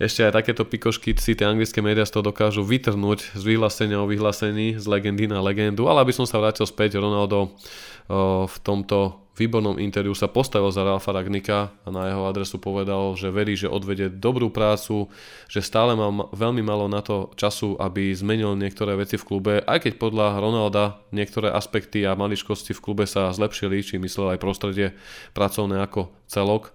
ešte 0.00 0.24
aj 0.24 0.32
takéto 0.32 0.64
pikošky 0.64 1.12
si 1.20 1.36
tie 1.36 1.44
anglické 1.44 1.84
médiá 1.84 2.08
z 2.08 2.16
toho 2.16 2.32
dokážu 2.32 2.64
vytrhnúť 2.64 3.36
z 3.36 3.42
vyhlásenia 3.44 4.00
o 4.00 4.08
vyhlásení, 4.08 4.80
z 4.80 4.86
legendy 4.88 5.28
na 5.28 5.44
legendu, 5.44 5.92
ale 5.92 6.00
aby 6.00 6.16
som 6.16 6.24
sa 6.24 6.40
vrátil 6.40 6.64
späť, 6.64 6.96
Ronaldo 6.96 7.52
v 8.48 8.56
tomto 8.64 9.28
výbornom 9.36 9.80
interviu 9.80 10.12
sa 10.12 10.28
postavil 10.28 10.68
za 10.68 10.84
Ralfa 10.84 11.16
Ragnika 11.16 11.72
a 11.84 11.88
na 11.88 12.12
jeho 12.12 12.28
adresu 12.28 12.60
povedal, 12.60 13.16
že 13.16 13.32
verí, 13.32 13.56
že 13.56 13.72
odvedie 13.72 14.12
dobrú 14.12 14.52
prácu, 14.52 15.08
že 15.48 15.64
stále 15.64 15.96
má 15.96 16.12
veľmi 16.32 16.60
malo 16.60 16.88
na 16.88 17.00
to 17.00 17.32
času, 17.38 17.76
aby 17.80 18.12
zmenil 18.12 18.56
niektoré 18.56 18.96
veci 19.00 19.16
v 19.16 19.24
klube, 19.24 19.54
aj 19.64 19.84
keď 19.84 19.92
podľa 19.96 20.40
Ronalda 20.42 20.84
niektoré 21.12 21.48
aspekty 21.52 22.04
a 22.04 22.18
maličkosti 22.18 22.76
v 22.76 22.82
klube 22.82 23.04
sa 23.08 23.32
zlepšili, 23.32 23.80
či 23.80 23.96
myslel 23.96 24.36
aj 24.36 24.42
prostredie 24.42 24.92
pracovné 25.32 25.80
ako 25.80 26.12
celok 26.28 26.72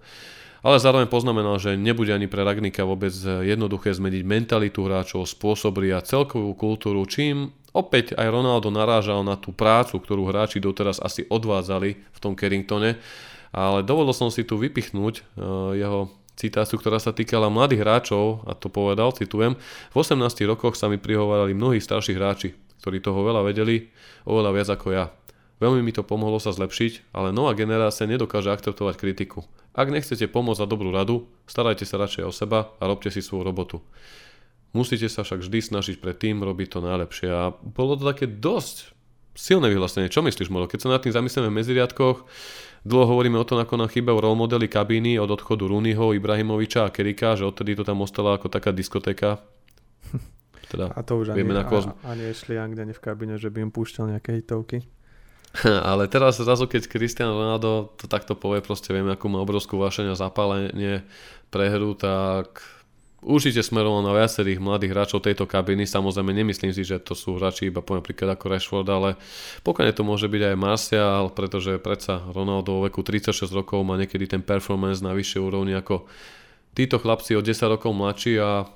ale 0.66 0.82
zároveň 0.82 1.06
poznamenal, 1.06 1.62
že 1.62 1.78
nebude 1.78 2.10
ani 2.10 2.26
pre 2.26 2.42
Ragnika 2.42 2.82
vôbec 2.82 3.14
jednoduché 3.22 3.94
zmeniť 3.94 4.22
mentalitu 4.26 4.82
hráčov, 4.82 5.30
spôsoby 5.30 5.94
a 5.94 6.02
celkovú 6.02 6.58
kultúru, 6.58 7.06
čím 7.06 7.54
opäť 7.70 8.18
aj 8.18 8.26
Ronaldo 8.34 8.74
narážal 8.74 9.22
na 9.22 9.38
tú 9.38 9.54
prácu, 9.54 10.02
ktorú 10.02 10.26
hráči 10.26 10.58
doteraz 10.58 10.98
asi 10.98 11.22
odvádzali 11.30 11.90
v 11.94 12.18
tom 12.18 12.34
Carringtone, 12.34 12.98
ale 13.54 13.86
dovolil 13.86 14.10
som 14.10 14.26
si 14.26 14.42
tu 14.42 14.58
vypichnúť 14.58 15.14
uh, 15.22 15.70
jeho 15.78 16.10
citáciu, 16.34 16.82
ktorá 16.82 16.98
sa 16.98 17.14
týkala 17.14 17.46
mladých 17.46 17.86
hráčov, 17.86 18.42
a 18.44 18.52
to 18.58 18.66
povedal, 18.66 19.14
citujem, 19.14 19.54
v 19.92 19.94
18 19.94 20.18
rokoch 20.50 20.74
sa 20.74 20.90
mi 20.90 20.98
prihovorali 20.98 21.54
mnohí 21.54 21.78
starší 21.78 22.18
hráči, 22.18 22.58
ktorí 22.82 22.98
toho 22.98 23.22
veľa 23.22 23.46
vedeli, 23.46 23.86
oveľa 24.26 24.50
viac 24.50 24.68
ako 24.74 24.88
ja. 24.90 25.06
Veľmi 25.56 25.80
mi 25.80 25.92
to 25.92 26.04
pomohlo 26.04 26.36
sa 26.36 26.52
zlepšiť, 26.52 27.16
ale 27.16 27.32
nová 27.32 27.56
generácia 27.56 28.04
nedokáže 28.04 28.52
akceptovať 28.52 29.00
kritiku. 29.00 29.48
Ak 29.72 29.88
nechcete 29.88 30.28
pomôcť 30.28 30.60
za 30.60 30.66
dobrú 30.68 30.92
radu, 30.92 31.28
starajte 31.48 31.88
sa 31.88 31.96
radšej 31.96 32.24
o 32.28 32.32
seba 32.32 32.76
a 32.76 32.84
robte 32.84 33.08
si 33.08 33.24
svoju 33.24 33.40
robotu. 33.40 33.80
Musíte 34.76 35.08
sa 35.08 35.24
však 35.24 35.40
vždy 35.40 35.58
snažiť 35.64 35.96
pred 36.04 36.16
tým 36.20 36.44
robiť 36.44 36.76
to 36.76 36.78
najlepšie 36.84 37.28
a 37.32 37.56
bolo 37.56 37.96
to 37.96 38.04
také 38.04 38.28
dosť 38.28 38.92
silné 39.32 39.72
vyhlásenie. 39.72 40.12
Čo 40.12 40.20
myslíš, 40.20 40.52
Moro? 40.52 40.68
Keď 40.68 40.84
sa 40.84 40.92
nad 40.92 41.00
tým 41.00 41.16
zamyslíme 41.16 41.48
v 41.48 41.56
medziriadkoch, 41.60 42.28
dlho 42.84 43.06
hovoríme 43.08 43.40
o 43.40 43.48
tom, 43.48 43.56
ako 43.56 43.80
nám 43.80 43.88
chýbajú 43.88 44.16
role 44.20 44.36
modely 44.36 44.68
kabíny 44.68 45.16
od 45.16 45.32
odchodu 45.32 45.64
Runiho, 45.64 46.12
Ibrahimoviča 46.12 46.88
a 46.88 46.92
Kerika, 46.92 47.32
že 47.36 47.48
odtedy 47.48 47.72
to 47.76 47.84
tam 47.84 48.04
ostala 48.04 48.36
ako 48.36 48.52
taká 48.52 48.76
diskotéka. 48.76 49.40
Teda 50.72 50.92
a 50.92 51.00
to 51.00 51.20
už 51.24 51.32
ani, 51.32 51.36
vieme, 51.40 51.56
ako... 51.56 51.96
ani 52.04 52.28
Ashley 52.28 52.60
Young 52.60 52.76
v 52.76 53.00
kabíne, 53.00 53.40
že 53.40 53.48
by 53.48 53.64
im 53.64 53.72
púšťal 53.72 54.12
nejaké 54.12 54.36
hitovky. 54.40 54.84
Ale 55.90 56.08
teraz 56.10 56.36
zrazu, 56.36 56.68
keď 56.68 56.88
Cristiano 56.90 57.36
Ronaldo 57.36 57.92
to 57.96 58.06
takto 58.08 58.36
povie, 58.36 58.60
proste 58.60 58.92
vieme, 58.92 59.12
akú 59.14 59.30
má 59.32 59.40
obrovskú 59.40 59.80
vášeň 59.80 60.12
a 60.12 60.20
zapálenie 60.20 61.06
pre 61.48 61.72
hru, 61.72 61.96
tak 61.96 62.60
určite 63.24 63.64
smeroval 63.64 64.04
na 64.04 64.12
viacerých 64.12 64.60
mladých 64.60 64.92
hráčov 64.92 65.24
tejto 65.24 65.48
kabiny. 65.48 65.88
Samozrejme, 65.88 66.30
nemyslím 66.30 66.70
si, 66.70 66.84
že 66.84 67.00
to 67.00 67.16
sú 67.16 67.40
hráči 67.40 67.72
iba 67.72 67.80
poviem 67.80 68.04
príklad 68.04 68.36
ako 68.36 68.46
Rashford, 68.52 68.88
ale 68.90 69.10
pokojne 69.64 69.90
to 69.96 70.04
môže 70.04 70.28
byť 70.28 70.42
aj 70.52 70.56
Martial, 70.60 71.24
pretože 71.32 71.80
predsa 71.80 72.20
Ronaldo 72.30 72.78
vo 72.78 72.80
veku 72.86 73.00
36 73.00 73.48
rokov 73.50 73.80
má 73.82 73.96
niekedy 73.96 74.28
ten 74.28 74.42
performance 74.44 75.00
na 75.00 75.16
vyššej 75.16 75.40
úrovni 75.42 75.72
ako 75.74 76.04
títo 76.76 77.00
chlapci 77.00 77.32
o 77.34 77.40
10 77.40 77.56
rokov 77.72 77.90
mladší 77.96 78.36
a 78.38 78.68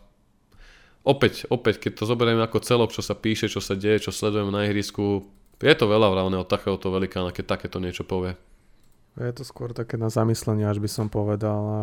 opäť, 1.05 1.45
opäť, 1.53 1.85
keď 1.85 2.01
to 2.01 2.05
zoberieme 2.09 2.40
ako 2.40 2.64
celok, 2.64 2.90
čo 2.97 3.05
sa 3.05 3.12
píše, 3.12 3.47
čo 3.53 3.61
sa 3.61 3.77
deje, 3.77 4.09
čo 4.09 4.11
sledujeme 4.11 4.49
na 4.49 4.64
ihrisku, 4.64 5.29
je 5.61 5.75
to 5.77 5.85
veľa 5.85 6.09
vravné 6.09 6.37
od 6.40 6.49
takéhoto 6.49 6.88
velikána, 6.88 7.37
keď 7.37 7.57
takéto 7.57 7.77
niečo 7.77 8.09
povie. 8.09 8.33
Je 9.20 9.35
to 9.37 9.44
skôr 9.44 9.77
také 9.77 10.01
na 10.01 10.09
zamyslenie, 10.09 10.64
až 10.64 10.81
by 10.81 10.88
som 10.88 11.07
povedal. 11.12 11.61
A 11.61 11.81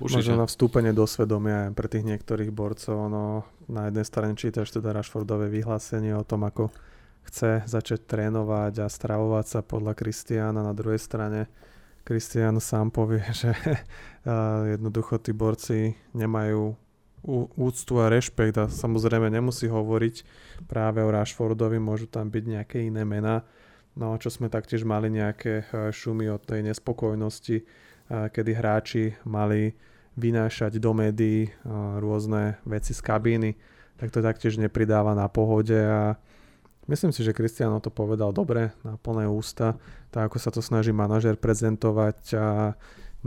Určite. 0.00 0.16
možno 0.16 0.34
na 0.40 0.46
vstúpenie 0.46 0.92
do 0.94 1.04
svedomia 1.04 1.68
aj 1.68 1.76
pre 1.76 1.88
tých 1.90 2.04
niektorých 2.06 2.54
borcov. 2.54 2.96
No, 3.10 3.44
na 3.66 3.90
jednej 3.90 4.06
strane 4.06 4.32
čítaš 4.38 4.72
teda 4.72 4.94
Rashfordové 4.96 5.52
vyhlásenie 5.52 6.14
o 6.16 6.24
tom, 6.24 6.46
ako 6.46 6.72
chce 7.28 7.66
začať 7.68 8.08
trénovať 8.08 8.80
a 8.80 8.86
stravovať 8.88 9.46
sa 9.46 9.60
podľa 9.60 9.92
Kristiána. 9.92 10.64
Na 10.64 10.72
druhej 10.72 11.00
strane 11.00 11.52
Kristián 12.04 12.62
sám 12.62 12.94
povie, 12.94 13.20
že 13.40 13.52
jednoducho 14.76 15.20
tí 15.20 15.36
borci 15.36 15.98
nemajú 16.16 16.78
úctu 17.26 18.00
a 18.00 18.08
rešpekt 18.08 18.56
a 18.56 18.64
samozrejme 18.72 19.28
nemusí 19.28 19.68
hovoriť 19.68 20.24
práve 20.64 21.04
o 21.04 21.12
Rashfordovi, 21.12 21.76
môžu 21.76 22.08
tam 22.08 22.32
byť 22.32 22.44
nejaké 22.48 22.78
iné 22.80 23.04
mená, 23.04 23.44
no 23.92 24.16
čo 24.16 24.32
sme 24.32 24.48
taktiež 24.48 24.88
mali 24.88 25.12
nejaké 25.12 25.68
e, 25.68 25.92
šumy 25.92 26.32
od 26.32 26.40
tej 26.40 26.64
nespokojnosti, 26.64 27.56
e, 27.60 27.64
kedy 28.08 28.50
hráči 28.56 29.04
mali 29.28 29.76
vynášať 30.16 30.80
do 30.80 30.96
médií 30.96 31.48
e, 31.48 31.50
rôzne 32.00 32.56
veci 32.64 32.96
z 32.96 33.00
kabíny, 33.04 33.50
tak 34.00 34.08
to 34.08 34.24
taktiež 34.24 34.56
nepridáva 34.56 35.12
na 35.12 35.28
pohode 35.28 35.76
a 35.76 36.16
myslím 36.88 37.12
si, 37.12 37.20
že 37.20 37.36
Cristiano 37.36 37.84
to 37.84 37.92
povedal 37.92 38.32
dobre, 38.32 38.72
na 38.80 38.96
plné 38.96 39.28
ústa, 39.28 39.76
tak 40.08 40.32
ako 40.32 40.36
sa 40.40 40.48
to 40.48 40.64
snaží 40.64 40.96
manažer 40.96 41.36
prezentovať 41.36 42.18
a 42.40 42.46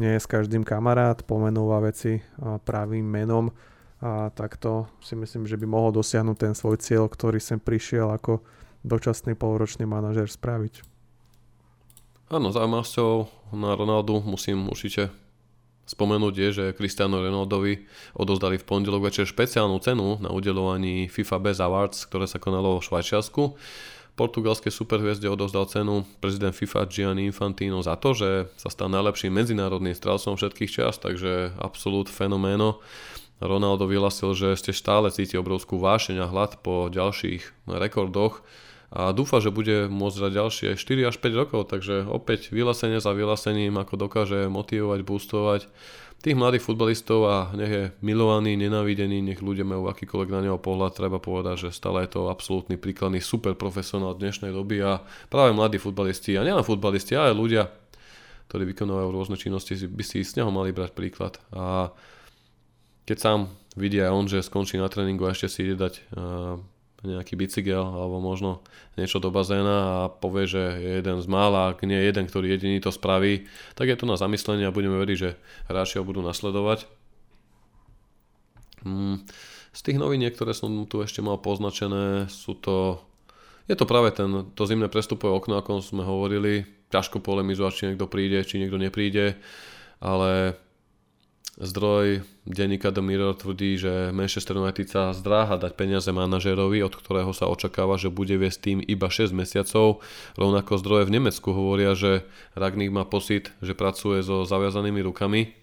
nie 0.02 0.18
je 0.18 0.24
s 0.26 0.26
každým 0.26 0.66
kamarát, 0.66 1.22
pomenúva 1.22 1.78
veci 1.86 2.18
pravým 2.66 3.06
menom, 3.06 3.54
a 4.04 4.28
takto 4.36 4.92
si 5.00 5.16
myslím, 5.16 5.48
že 5.48 5.56
by 5.56 5.64
mohol 5.64 5.96
dosiahnuť 5.96 6.36
ten 6.36 6.52
svoj 6.52 6.76
cieľ, 6.84 7.08
ktorý 7.08 7.40
sem 7.40 7.56
prišiel 7.56 8.12
ako 8.12 8.44
dočasný 8.84 9.40
polročný 9.40 9.88
manažer 9.88 10.28
spraviť. 10.28 10.84
Áno, 12.28 12.52
zaujímavosťou 12.52 13.12
na 13.56 13.72
Ronaldu 13.80 14.20
musím 14.28 14.68
určite 14.68 15.08
spomenúť 15.88 16.34
je, 16.36 16.50
že 16.52 16.66
Cristiano 16.76 17.24
Ronaldovi 17.24 17.88
odozdali 18.16 18.60
v 18.60 18.68
pondelok 18.68 19.08
večer 19.08 19.24
špeciálnu 19.28 19.80
cenu 19.80 20.20
na 20.20 20.32
udelovaní 20.36 21.08
FIFA 21.08 21.38
Best 21.40 21.64
Awards, 21.64 22.04
ktoré 22.08 22.28
sa 22.28 22.44
konalo 22.44 22.80
v 22.80 22.86
Švajčiarsku. 22.88 23.56
Portugalské 24.14 24.70
superhviezde 24.70 25.26
odozdal 25.26 25.66
cenu 25.66 26.06
prezident 26.22 26.54
FIFA 26.54 26.86
Gianni 26.86 27.26
Infantino 27.26 27.82
za 27.82 27.98
to, 27.98 28.14
že 28.14 28.46
sa 28.62 28.70
stal 28.70 28.86
najlepším 28.94 29.34
medzinárodným 29.34 29.98
strelcom 29.98 30.38
všetkých 30.38 30.70
čas, 30.70 31.02
takže 31.02 31.58
absolút 31.58 32.14
fenoméno. 32.14 32.78
Ronaldo 33.44 33.92
vyhlasil, 33.92 34.32
že 34.34 34.56
ešte 34.56 34.72
stále 34.72 35.12
cíti 35.12 35.36
obrovskú 35.36 35.76
vášeň 35.76 36.24
a 36.24 36.32
hlad 36.32 36.64
po 36.64 36.88
ďalších 36.88 37.68
rekordoch 37.68 38.40
a 38.94 39.10
dúfa, 39.10 39.42
že 39.42 39.50
bude 39.50 39.90
môcť 39.90 40.18
za 40.22 40.30
ďalšie 40.30 40.70
4 40.78 41.10
až 41.10 41.18
5 41.18 41.34
rokov, 41.34 41.62
takže 41.68 42.06
opäť 42.06 42.54
vyhlásenie 42.54 43.02
za 43.02 43.12
vyhlásením, 43.12 43.74
ako 43.82 43.98
dokáže 43.98 44.46
motivovať, 44.48 45.00
boostovať 45.02 45.62
tých 46.24 46.40
mladých 46.40 46.64
futbalistov 46.64 47.28
a 47.28 47.52
nech 47.52 47.72
je 47.74 47.84
milovaný, 48.00 48.56
nenávidený, 48.56 49.20
nech 49.20 49.44
ľudia 49.44 49.68
majú 49.68 49.92
akýkoľvek 49.92 50.30
na 50.32 50.40
neho 50.48 50.56
pohľad, 50.56 50.96
treba 50.96 51.20
povedať, 51.20 51.68
že 51.68 51.76
stále 51.76 52.08
je 52.08 52.16
to 52.16 52.32
absolútny 52.32 52.80
príkladný 52.80 53.20
super 53.20 53.60
profesionál 53.60 54.16
dnešnej 54.16 54.56
doby 54.56 54.80
a 54.88 55.04
práve 55.28 55.52
mladí 55.52 55.84
futbalisti, 55.84 56.40
a 56.40 56.48
nielen 56.48 56.64
futbalisti, 56.64 57.20
ale 57.20 57.36
aj 57.36 57.36
ľudia, 57.36 57.64
ktorí 58.48 58.64
vykonávajú 58.72 59.10
rôzne 59.12 59.36
činnosti, 59.36 59.76
by 59.84 60.04
si 60.06 60.24
z 60.24 60.40
neho 60.40 60.54
mali 60.54 60.72
brať 60.72 60.96
príklad. 60.96 61.44
A 61.52 61.92
keď 63.04 63.18
sám 63.20 63.40
vidí 63.76 64.00
aj 64.00 64.12
on, 64.14 64.26
že 64.30 64.46
skončí 64.46 64.80
na 64.80 64.88
tréningu 64.88 65.26
a 65.28 65.34
ešte 65.34 65.50
si 65.50 65.60
ide 65.68 65.76
dať 65.76 65.94
uh, 66.14 66.62
nejaký 67.04 67.36
bicykel 67.36 67.84
alebo 67.84 68.24
možno 68.24 68.64
niečo 68.96 69.20
do 69.20 69.28
bazéna 69.28 69.76
a 69.76 70.00
povie, 70.08 70.48
že 70.48 70.64
je 70.80 70.92
jeden 71.04 71.20
z 71.20 71.28
mála, 71.28 71.76
ak 71.76 71.84
nie 71.84 72.00
jeden, 72.00 72.26
ktorý 72.26 72.56
jediný 72.56 72.80
to 72.80 72.96
spraví, 72.96 73.46
tak 73.76 73.92
je 73.92 73.98
to 74.00 74.08
na 74.08 74.16
zamyslenie 74.16 74.64
a 74.64 74.76
budeme 74.76 74.96
veriť, 75.04 75.18
že 75.20 75.36
hráči 75.68 76.00
ho 76.00 76.08
budú 76.08 76.24
nasledovať. 76.24 76.88
Mm, 78.88 79.28
z 79.74 79.80
tých 79.84 79.98
noviniek, 80.00 80.32
ktoré 80.32 80.56
som 80.56 80.88
tu 80.88 81.04
ešte 81.04 81.20
mal 81.20 81.40
poznačené, 81.40 82.32
sú 82.32 82.56
to... 82.56 83.04
Je 83.64 83.80
to 83.80 83.88
práve 83.88 84.12
ten, 84.12 84.52
to 84.56 84.64
zimné 84.68 84.92
prestupové 84.92 85.32
okno, 85.32 85.56
ako 85.56 85.80
sme 85.80 86.04
hovorili. 86.04 86.68
Ťažko 86.92 87.24
polemizovať, 87.24 87.72
či 87.74 87.84
niekto 87.90 88.12
príde, 88.12 88.44
či 88.44 88.60
niekto 88.60 88.76
nepríde, 88.76 89.40
ale 90.04 90.60
Zdroj 91.54 92.26
denníka 92.50 92.90
The 92.90 93.06
Mirror 93.06 93.38
tvrdí, 93.38 93.78
že 93.78 94.10
Manchester 94.10 94.58
United 94.58 94.90
sa 94.90 95.14
zdráha 95.14 95.62
dať 95.62 95.78
peniaze 95.78 96.10
manažerovi, 96.10 96.82
od 96.82 96.98
ktorého 96.98 97.30
sa 97.30 97.46
očakáva, 97.46 98.02
že 98.02 98.10
bude 98.10 98.34
viesť 98.34 98.60
tým 98.60 98.80
iba 98.82 99.06
6 99.06 99.38
mesiacov. 99.38 100.02
Rovnako 100.34 100.82
zdroje 100.82 101.06
v 101.06 101.22
Nemecku 101.22 101.54
hovoria, 101.54 101.94
že 101.94 102.26
Ragník 102.58 102.90
má 102.90 103.06
pocit, 103.06 103.54
že 103.62 103.78
pracuje 103.78 104.26
so 104.26 104.50
zaviazanými 104.50 105.06
rukami. 105.06 105.54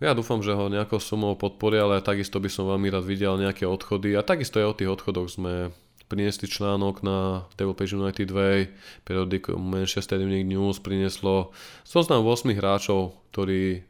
Ja 0.00 0.16
dúfam, 0.16 0.40
že 0.40 0.56
ho 0.56 0.72
nejakou 0.72 0.96
sumou 0.96 1.36
podporia, 1.36 1.84
ale 1.84 2.00
takisto 2.00 2.40
by 2.40 2.48
som 2.48 2.64
veľmi 2.64 2.88
rád 2.88 3.04
videl 3.04 3.36
nejaké 3.36 3.68
odchody 3.68 4.16
a 4.16 4.24
takisto 4.24 4.60
aj 4.60 4.66
o 4.72 4.76
tých 4.80 4.92
odchodoch 4.96 5.28
sme 5.28 5.76
priniesli 6.08 6.48
článok 6.48 7.04
na 7.04 7.44
Table 7.60 7.76
Page 7.76 7.96
United 7.96 8.32
Way, 8.32 8.72
periodiku 9.04 9.60
Manchester 9.60 10.20
Evening 10.20 10.48
News 10.48 10.80
prinieslo 10.80 11.52
zoznam 11.84 12.24
8 12.24 12.52
hráčov, 12.56 13.16
ktorí 13.32 13.84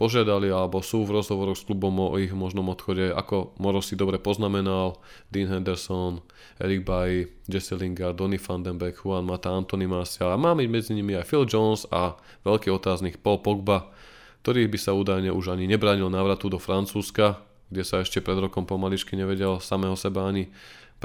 požiadali 0.00 0.48
alebo 0.48 0.80
sú 0.80 1.04
v 1.04 1.20
rozhovoroch 1.20 1.60
s 1.60 1.68
klubom 1.68 1.92
o 2.00 2.16
ich 2.16 2.32
možnom 2.32 2.72
odchode, 2.72 3.12
ako 3.12 3.52
Moro 3.60 3.84
si 3.84 4.00
dobre 4.00 4.16
poznamenal, 4.16 4.96
Dean 5.28 5.52
Henderson, 5.52 6.24
Eric 6.56 6.88
Bay, 6.88 7.28
Jesse 7.44 7.76
Lingard, 7.76 8.16
Donny 8.16 8.40
van 8.40 8.64
den 8.64 8.80
Beek, 8.80 9.04
Juan 9.04 9.28
Mata, 9.28 9.52
Anthony 9.52 9.84
Martial 9.84 10.32
a 10.32 10.40
máme 10.40 10.64
medzi 10.64 10.96
nimi 10.96 11.12
aj 11.12 11.28
Phil 11.28 11.44
Jones 11.44 11.84
a 11.92 12.16
veľký 12.48 12.72
otáznik 12.72 13.20
Paul 13.20 13.44
Pogba, 13.44 13.92
ktorý 14.40 14.72
by 14.72 14.78
sa 14.80 14.96
údajne 14.96 15.36
už 15.36 15.52
ani 15.52 15.68
nebránil 15.68 16.08
návratu 16.08 16.48
do 16.48 16.56
Francúzska, 16.56 17.44
kde 17.68 17.84
sa 17.84 18.00
ešte 18.00 18.24
pred 18.24 18.40
rokom 18.40 18.64
pomaličky 18.64 19.20
nevedel 19.20 19.60
samého 19.60 20.00
seba 20.00 20.24
ani 20.24 20.48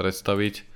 predstaviť 0.00 0.75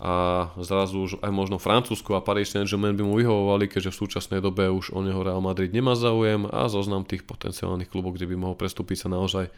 a 0.00 0.48
zrazu 0.56 1.04
už 1.04 1.12
aj 1.20 1.28
možno 1.28 1.60
Francúzsko 1.60 2.16
a 2.16 2.24
Paris 2.24 2.56
Saint-Germain 2.56 2.96
by 2.96 3.04
mu 3.04 3.20
vyhovovali, 3.20 3.68
keďže 3.68 3.92
v 3.92 4.00
súčasnej 4.00 4.40
dobe 4.40 4.64
už 4.72 4.96
o 4.96 5.04
neho 5.04 5.20
Real 5.20 5.44
Madrid 5.44 5.76
nemá 5.76 5.92
záujem 5.92 6.48
a 6.48 6.72
zoznam 6.72 7.04
tých 7.04 7.28
potenciálnych 7.28 7.92
klubov, 7.92 8.16
kde 8.16 8.24
by 8.32 8.36
mohol 8.40 8.56
prestúpiť 8.56 9.04
sa 9.04 9.08
naozaj 9.12 9.52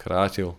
krátil. 0.00 0.56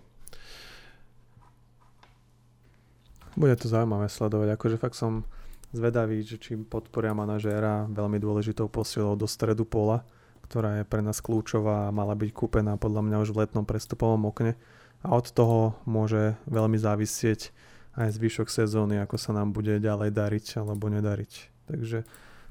Bude 3.34 3.58
to 3.58 3.66
zaujímavé 3.66 4.06
sledovať, 4.06 4.54
akože 4.54 4.78
fakt 4.78 5.02
som 5.02 5.26
zvedavý, 5.74 6.22
že 6.22 6.38
či 6.38 6.54
podporia 6.54 7.18
manažéra 7.18 7.90
veľmi 7.90 8.22
dôležitou 8.22 8.70
posilou 8.70 9.18
do 9.18 9.26
stredu 9.26 9.66
pola, 9.66 10.06
ktorá 10.46 10.78
je 10.78 10.86
pre 10.86 11.02
nás 11.02 11.18
kľúčová 11.18 11.90
a 11.90 11.96
mala 11.96 12.14
byť 12.14 12.30
kúpená 12.30 12.78
podľa 12.78 13.02
mňa 13.02 13.18
už 13.26 13.34
v 13.34 13.42
letnom 13.42 13.66
prestupovom 13.66 14.30
okne 14.30 14.54
a 15.02 15.18
od 15.18 15.26
toho 15.34 15.74
môže 15.90 16.38
veľmi 16.46 16.78
závisieť 16.78 17.50
aj 17.94 18.10
zvyšok 18.18 18.50
sezóny, 18.50 18.98
ako 18.98 19.22
sa 19.22 19.32
nám 19.34 19.54
bude 19.54 19.78
ďalej 19.78 20.10
dariť 20.14 20.46
alebo 20.62 20.90
nedariť. 20.90 21.34
Takže 21.70 22.06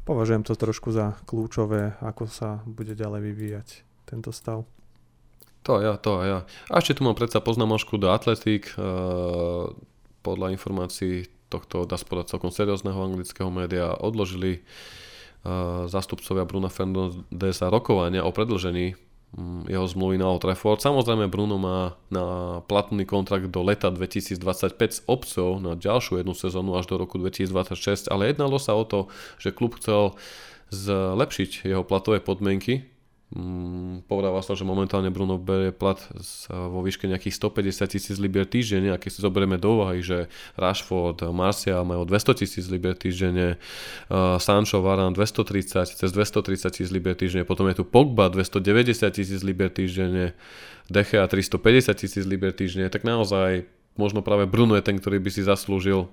považujem 0.06 0.46
to 0.46 0.54
trošku 0.54 0.94
za 0.94 1.18
kľúčové, 1.26 1.98
ako 1.98 2.30
sa 2.30 2.62
bude 2.64 2.94
ďalej 2.94 3.20
vyvíjať 3.32 3.68
tento 4.06 4.30
stav. 4.30 4.62
To 5.62 5.78
ja, 5.78 5.94
to 5.94 6.22
ja. 6.26 6.38
A 6.70 6.82
ešte 6.82 6.98
tu 6.98 7.06
mám 7.06 7.14
predsa 7.14 7.38
poznámočku 7.38 7.94
do 7.94 8.10
Atletik. 8.10 8.74
Uh, 8.74 9.70
podľa 10.26 10.54
informácií 10.54 11.30
tohto, 11.46 11.86
dá 11.86 11.94
spodať 11.94 12.34
celkom 12.34 12.50
seriózneho 12.50 12.98
anglického 12.98 13.50
média, 13.50 13.94
odložili 13.94 14.62
uh, 14.62 15.86
zástupcovia 15.86 16.46
Bruna 16.46 16.66
Fernandesa 16.66 17.70
rokovania 17.70 18.26
o 18.26 18.34
predlžení 18.34 18.98
jeho 19.64 19.86
zmluvy 19.88 20.20
na 20.20 20.28
Old 20.28 20.44
Trafford. 20.44 20.84
Samozrejme 20.84 21.24
Bruno 21.32 21.56
má 21.56 21.96
na 22.12 22.60
platný 22.68 23.08
kontrakt 23.08 23.48
do 23.48 23.64
leta 23.64 23.88
2025 23.88 24.76
s 24.92 25.00
obcov 25.08 25.56
na 25.64 25.72
ďalšiu 25.72 26.20
jednu 26.20 26.36
sezónu 26.36 26.76
až 26.76 26.92
do 26.92 27.00
roku 27.00 27.16
2026, 27.16 28.12
ale 28.12 28.28
jednalo 28.28 28.60
sa 28.60 28.76
o 28.76 28.84
to, 28.84 29.08
že 29.40 29.56
klub 29.56 29.80
chcel 29.80 30.12
zlepšiť 30.68 31.64
jeho 31.64 31.84
platové 31.84 32.20
podmienky 32.20 32.91
Mm, 32.91 32.91
povedáva 34.04 34.44
sa, 34.44 34.52
že 34.52 34.68
momentálne 34.68 35.08
Bruno 35.08 35.40
berie 35.40 35.72
plat 35.72 35.96
vo 36.52 36.84
výške 36.84 37.08
nejakých 37.08 37.32
150 37.40 37.88
tisíc 37.88 38.16
libier 38.20 38.44
týždenne 38.44 38.92
a 38.92 39.00
keď 39.00 39.08
si 39.08 39.20
zoberieme 39.24 39.56
do 39.56 39.80
úvahy, 39.80 40.04
že 40.04 40.28
Rashford, 40.60 41.24
Marcia 41.32 41.80
majú 41.80 42.04
200 42.04 42.44
tisíc 42.44 42.68
libier 42.68 42.92
týždenne, 42.92 43.56
uh, 44.12 44.36
Sancho, 44.36 44.84
Varane 44.84 45.16
230, 45.16 45.96
cez 45.96 46.10
230 46.12 46.76
tisíc 46.76 46.92
libier 46.92 47.16
týždenne, 47.16 47.48
potom 47.48 47.64
je 47.72 47.80
tu 47.80 47.84
Pogba 47.88 48.28
290 48.28 49.08
tisíc 49.08 49.40
libier 49.40 49.72
týždenne, 49.72 50.36
Dechea 50.92 51.24
350 51.24 51.88
tisíc 51.96 52.24
libier 52.28 52.52
týždenne, 52.52 52.92
tak 52.92 53.08
naozaj 53.08 53.64
možno 53.96 54.20
práve 54.20 54.44
Bruno 54.44 54.76
je 54.76 54.84
ten, 54.84 55.00
ktorý 55.00 55.24
by 55.24 55.30
si 55.32 55.40
zaslúžil 55.40 56.04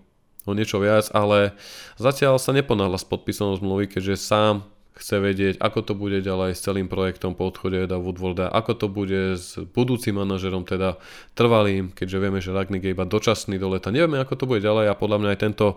o 0.48 0.52
niečo 0.56 0.80
viac, 0.80 1.12
ale 1.12 1.52
zatiaľ 2.00 2.40
sa 2.40 2.56
neponáhla 2.56 2.96
s 2.96 3.04
podpisom 3.04 3.60
zmluvy, 3.60 3.92
keďže 3.92 4.16
sám 4.24 4.64
chce 5.00 5.16
vedieť, 5.24 5.56
ako 5.64 5.80
to 5.88 5.94
bude 5.96 6.20
ďalej 6.20 6.52
s 6.52 6.64
celým 6.68 6.92
projektom 6.92 7.32
po 7.32 7.48
odchode 7.48 7.88
Eda 7.88 7.96
Woodwarda, 7.96 8.52
ako 8.52 8.72
to 8.76 8.88
bude 8.92 9.40
s 9.40 9.56
budúcim 9.72 10.20
manažerom, 10.20 10.68
teda 10.68 11.00
trvalým, 11.40 11.96
keďže 11.96 12.18
vieme, 12.20 12.44
že 12.44 12.52
Ragnik 12.52 12.84
je 12.84 12.92
iba 12.92 13.08
dočasný 13.08 13.56
do 13.56 13.72
leta. 13.72 13.96
Nevieme, 13.96 14.20
ako 14.20 14.36
to 14.36 14.46
bude 14.52 14.60
ďalej 14.60 14.92
a 14.92 15.00
podľa 15.00 15.18
mňa 15.24 15.30
aj 15.32 15.40
tento 15.40 15.68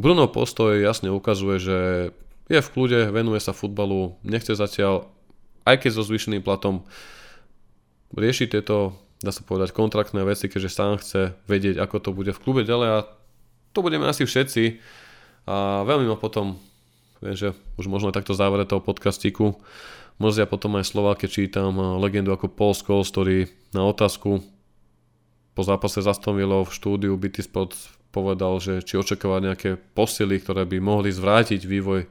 Bruno 0.00 0.24
postoj 0.32 0.80
jasne 0.80 1.12
ukazuje, 1.12 1.56
že 1.60 1.78
je 2.48 2.60
v 2.64 2.72
kľude, 2.72 3.12
venuje 3.12 3.38
sa 3.38 3.52
futbalu, 3.52 4.16
nechce 4.24 4.56
zatiaľ, 4.56 5.12
aj 5.68 5.84
keď 5.84 5.90
so 5.94 6.02
zvýšeným 6.02 6.40
platom, 6.40 6.88
riešiť 8.16 8.48
tieto, 8.58 8.96
dá 9.20 9.30
sa 9.30 9.44
povedať, 9.44 9.76
kontraktné 9.76 10.24
veci, 10.24 10.48
keďže 10.48 10.72
sám 10.72 10.98
chce 10.98 11.36
vedieť, 11.46 11.78
ako 11.78 11.96
to 12.00 12.10
bude 12.16 12.32
v 12.32 12.42
klube 12.42 12.64
ďalej 12.64 12.88
a 12.90 12.98
to 13.70 13.84
budeme 13.84 14.08
asi 14.08 14.26
všetci. 14.26 14.82
A 15.46 15.86
veľmi 15.86 16.10
ma 16.10 16.18
potom 16.18 16.58
Viem, 17.20 17.36
že 17.36 17.48
už 17.76 17.86
možno 17.88 18.16
takto 18.16 18.32
závere 18.32 18.64
toho 18.64 18.80
podcastíku. 18.80 19.60
Mrzia 20.16 20.48
potom 20.48 20.76
aj 20.80 20.88
slova, 20.88 21.16
keď 21.16 21.28
čítam 21.28 21.76
eh, 21.76 21.84
legendu 22.00 22.32
ako 22.32 22.48
Paul 22.52 22.72
Scholes, 22.72 23.12
ktorý 23.12 23.48
na 23.76 23.84
otázku 23.84 24.40
po 25.54 25.62
zápase 25.66 26.00
za 26.00 26.16
v 26.16 26.70
štúdiu 26.72 27.12
Bitty 27.20 27.44
Spot 27.44 27.74
povedal, 28.10 28.56
že 28.62 28.80
či 28.80 28.96
očakáva 28.96 29.44
nejaké 29.44 29.76
posily, 29.76 30.40
ktoré 30.40 30.64
by 30.64 30.78
mohli 30.80 31.12
zvrátiť 31.12 31.62
vývoj 31.68 32.08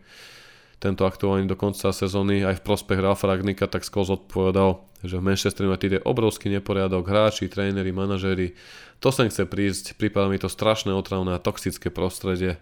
tento 0.79 1.03
aktuálny 1.03 1.49
do 1.49 1.59
konca 1.59 1.91
sezóny 1.91 2.45
aj 2.45 2.61
v 2.61 2.65
prospech 2.65 3.03
Ralfa 3.03 3.27
Ragnika, 3.27 3.67
tak 3.67 3.83
Scholes 3.83 4.13
odpovedal, 4.13 4.79
že 5.03 5.19
v 5.19 5.25
Manchester 5.27 5.67
United 5.67 5.91
je 5.99 6.05
obrovský 6.07 6.47
neporiadok, 6.53 7.03
hráči, 7.03 7.51
tréneri, 7.51 7.91
manažéri, 7.91 8.55
to 9.03 9.11
sem 9.11 9.27
chce 9.27 9.43
prísť, 9.43 9.99
prípada 9.99 10.31
mi 10.31 10.39
to 10.39 10.47
strašné 10.47 10.95
otravné 10.95 11.35
a 11.35 11.43
toxické 11.43 11.91
prostredie. 11.91 12.59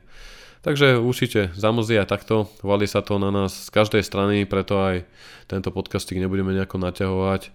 Takže 0.65 0.98
určite 0.98 1.54
zamrzí 1.54 1.96
aj 1.96 2.10
takto, 2.10 2.50
valí 2.65 2.89
sa 2.89 3.06
to 3.06 3.22
na 3.22 3.30
nás 3.30 3.67
z 3.67 3.70
každej 3.72 4.04
strany, 4.04 4.43
preto 4.43 4.78
aj 4.82 5.06
tento 5.46 5.70
podcastik 5.72 6.17
nebudeme 6.17 6.52
nejako 6.52 6.82
naťahovať, 6.82 7.54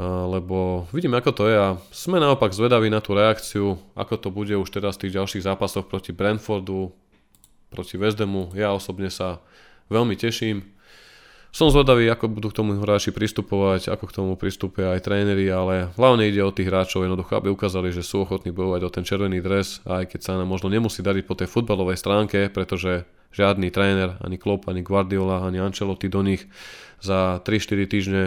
lebo 0.00 0.88
vidíme 0.96 1.20
ako 1.20 1.30
to 1.36 1.44
je 1.46 1.56
a 1.60 1.68
sme 1.92 2.18
naopak 2.18 2.56
zvedaví 2.56 2.88
na 2.88 3.04
tú 3.04 3.12
reakciu, 3.14 3.76
ako 3.94 4.14
to 4.16 4.28
bude 4.32 4.56
už 4.56 4.68
teraz 4.72 4.96
v 4.96 5.06
tých 5.06 5.20
ďalších 5.20 5.44
zápasoch 5.44 5.86
proti 5.86 6.16
Brentfordu, 6.16 6.90
proti 7.68 8.00
West. 8.00 8.18
Ja 8.56 8.72
osobne 8.72 9.12
sa 9.12 9.44
veľmi 9.92 10.16
teším. 10.16 10.64
Som 11.52 11.68
zvedavý, 11.68 12.08
ako 12.08 12.32
budú 12.32 12.48
k 12.48 12.64
tomu 12.64 12.80
hráči 12.80 13.12
pristupovať, 13.12 13.92
ako 13.92 14.08
k 14.08 14.16
tomu 14.16 14.32
pristúpia 14.40 14.96
aj 14.96 15.04
tréneri, 15.04 15.44
ale 15.52 15.92
hlavne 16.00 16.24
ide 16.24 16.40
o 16.40 16.48
tých 16.48 16.72
hráčov. 16.72 17.04
Jednoducho, 17.04 17.36
aby 17.36 17.52
ukázali, 17.52 17.92
že 17.92 18.00
sú 18.00 18.24
ochotní 18.24 18.56
bojovať 18.56 18.80
o 18.80 18.88
ten 18.88 19.04
červený 19.04 19.44
dres, 19.44 19.84
aj 19.84 20.16
keď 20.16 20.20
sa 20.24 20.40
nám 20.40 20.48
možno 20.48 20.72
nemusí 20.72 21.04
dariť 21.04 21.24
po 21.28 21.36
tej 21.36 21.52
futbalovej 21.52 22.00
stránke, 22.00 22.48
pretože 22.48 23.04
žiadny 23.36 23.68
tréner, 23.68 24.16
ani 24.24 24.40
Klopp, 24.40 24.64
ani 24.72 24.80
Guardiola, 24.80 25.44
ani 25.44 25.60
Ancelotti 25.60 26.08
do 26.08 26.24
nich 26.24 26.48
za 27.04 27.44
3-4 27.44 27.84
týždne 27.84 28.22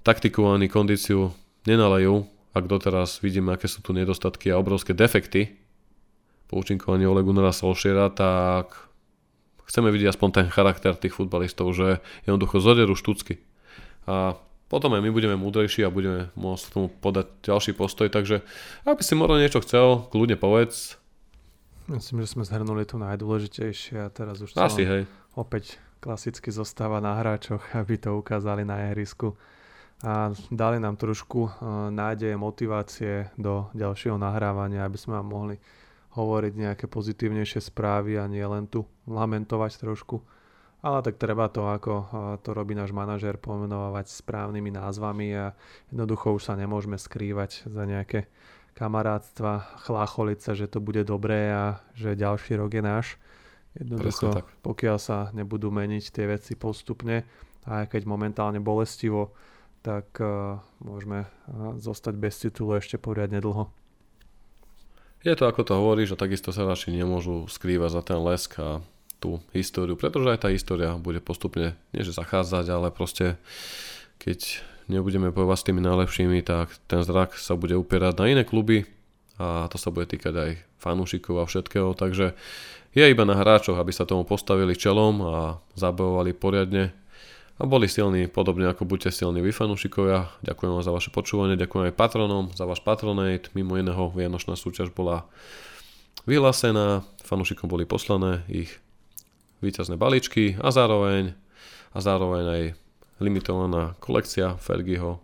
taktiku 0.00 0.48
ani 0.48 0.72
kondíciu 0.72 1.28
nenalajú, 1.68 2.24
ak 2.56 2.64
doteraz 2.72 3.20
vidíme, 3.20 3.52
aké 3.52 3.68
sú 3.68 3.84
tu 3.84 3.92
nedostatky 3.92 4.48
a 4.48 4.56
obrovské 4.56 4.96
defekty 4.96 5.60
po 6.48 6.56
účinkovaní 6.56 7.04
Ole 7.04 7.20
Gunnara 7.20 7.52
Solskjaera, 7.52 8.08
tak 8.12 8.91
chceme 9.72 9.88
vidieť 9.88 10.12
aspoň 10.12 10.28
ten 10.36 10.46
charakter 10.52 10.92
tých 10.92 11.16
futbalistov, 11.16 11.72
že 11.72 12.04
jednoducho 12.28 12.60
zoderú 12.60 12.92
štucky. 12.92 13.40
A 14.04 14.36
potom 14.68 14.92
aj 14.92 15.00
my 15.00 15.08
budeme 15.08 15.32
múdrejší 15.40 15.88
a 15.88 15.92
budeme 15.92 16.28
môcť 16.36 16.64
tomu 16.68 16.92
podať 16.92 17.32
ďalší 17.40 17.72
postoj, 17.72 18.12
takže 18.12 18.44
aby 18.84 19.00
si 19.00 19.16
možno 19.16 19.40
niečo 19.40 19.64
chcel, 19.64 20.04
kľudne 20.12 20.36
povedz. 20.36 21.00
Myslím, 21.88 22.20
že 22.20 22.36
sme 22.36 22.44
zhrnuli 22.44 22.84
tu 22.84 23.00
najdôležitejšie 23.00 23.96
a 24.04 24.12
teraz 24.12 24.44
už 24.44 24.52
Asi, 24.60 24.84
hej. 24.84 25.08
opäť 25.32 25.80
klasicky 26.04 26.52
zostáva 26.52 27.00
na 27.00 27.16
hráčoch, 27.16 27.64
aby 27.72 27.96
to 27.96 28.12
ukázali 28.12 28.68
na 28.68 28.92
ihrisku 28.92 29.40
a 30.04 30.34
dali 30.52 30.82
nám 30.82 31.00
trošku 31.00 31.48
eh, 31.48 31.52
nádeje, 31.88 32.36
motivácie 32.36 33.32
do 33.40 33.72
ďalšieho 33.72 34.20
nahrávania, 34.20 34.84
aby 34.84 34.98
sme 35.00 35.16
vám 35.16 35.28
mohli 35.32 35.56
hovoriť 36.12 36.52
nejaké 36.54 36.84
pozitívnejšie 36.88 37.60
správy 37.72 38.20
a 38.20 38.28
nie 38.28 38.44
len 38.44 38.68
tu 38.68 38.84
lamentovať 39.08 39.80
trošku. 39.80 40.20
Ale 40.82 40.98
tak 41.06 41.14
treba 41.14 41.46
to, 41.46 41.62
ako 41.70 41.92
to 42.42 42.50
robí 42.50 42.74
náš 42.74 42.90
manažer, 42.90 43.38
pomenovať 43.38 44.10
správnymi 44.10 44.74
názvami 44.74 45.30
a 45.30 45.54
jednoducho 45.94 46.34
už 46.34 46.50
sa 46.50 46.58
nemôžeme 46.58 46.98
skrývať 46.98 47.70
za 47.70 47.86
nejaké 47.86 48.26
kamarátstva, 48.74 49.78
chlácholiť 49.86 50.38
sa, 50.42 50.52
že 50.58 50.66
to 50.66 50.82
bude 50.82 51.06
dobré 51.06 51.54
a 51.54 51.78
že 51.94 52.18
ďalší 52.18 52.58
rok 52.58 52.74
je 52.74 52.82
náš. 52.82 53.06
Jednoducho, 53.78 54.42
pokiaľ 54.60 54.96
sa 54.98 55.30
nebudú 55.32 55.70
meniť 55.70 56.04
tie 56.12 56.26
veci 56.28 56.58
postupne, 56.58 57.24
a 57.62 57.86
keď 57.86 58.02
momentálne 58.10 58.58
bolestivo, 58.58 59.30
tak 59.86 60.18
uh, 60.18 60.58
môžeme 60.82 61.26
uh, 61.26 61.78
zostať 61.78 62.14
bez 62.18 62.42
titulu 62.42 62.74
ešte 62.78 62.98
poriadne 62.98 63.38
dlho. 63.38 63.70
Je 65.22 65.34
to 65.38 65.46
ako 65.46 65.62
to 65.62 65.72
hovoríš 65.78 66.14
a 66.14 66.20
takisto 66.20 66.50
sa 66.50 66.66
naši 66.66 66.90
nemôžu 66.90 67.46
skrývať 67.46 67.90
za 67.94 68.02
ten 68.02 68.18
lesk 68.18 68.58
a 68.58 68.82
tú 69.22 69.38
históriu, 69.54 69.94
pretože 69.94 70.34
aj 70.34 70.42
tá 70.42 70.48
história 70.50 70.98
bude 70.98 71.22
postupne, 71.22 71.78
nie 71.94 72.02
že 72.02 72.10
zachádzať, 72.10 72.66
ale 72.74 72.90
proste 72.90 73.38
keď 74.18 74.58
nebudeme 74.90 75.30
bojovať 75.30 75.58
s 75.62 75.66
tými 75.70 75.78
najlepšími, 75.78 76.42
tak 76.42 76.74
ten 76.90 77.06
zrak 77.06 77.38
sa 77.38 77.54
bude 77.54 77.78
upierať 77.78 78.18
na 78.18 78.26
iné 78.34 78.42
kluby 78.42 78.90
a 79.38 79.70
to 79.70 79.78
sa 79.78 79.94
bude 79.94 80.10
týkať 80.10 80.34
aj 80.34 80.50
fanúšikov 80.82 81.38
a 81.38 81.46
všetkého, 81.46 81.94
takže 81.94 82.34
je 82.92 83.04
iba 83.06 83.22
na 83.22 83.38
hráčoch, 83.38 83.78
aby 83.78 83.94
sa 83.94 84.04
tomu 84.04 84.26
postavili 84.26 84.74
čelom 84.74 85.22
a 85.22 85.62
zabojovali 85.78 86.34
poriadne 86.34 86.90
a 87.58 87.62
boli 87.68 87.88
silní, 87.88 88.28
podobne 88.28 88.68
ako 88.68 88.88
buďte 88.88 89.12
silní 89.12 89.44
vy 89.44 89.52
fanúšikovia. 89.52 90.32
Ďakujem 90.40 90.70
vám 90.72 90.84
za 90.84 90.92
vaše 90.92 91.10
počúvanie, 91.12 91.60
ďakujem 91.60 91.92
aj 91.92 91.98
patronom 91.98 92.48
za 92.56 92.64
váš 92.64 92.80
patronate. 92.80 93.52
Mimo 93.52 93.76
iného 93.76 94.08
vianočná 94.12 94.56
súťaž 94.56 94.92
bola 94.92 95.28
vyhlásená, 96.24 97.02
fanúšikom 97.26 97.68
boli 97.68 97.84
poslané 97.84 98.46
ich 98.48 98.80
výťazné 99.62 100.00
balíčky 100.00 100.58
a 100.58 100.72
zároveň, 100.74 101.36
a 101.94 101.98
zároveň 102.02 102.44
aj 102.46 102.62
limitovaná 103.22 103.94
kolekcia 104.02 104.58
Fergieho 104.58 105.22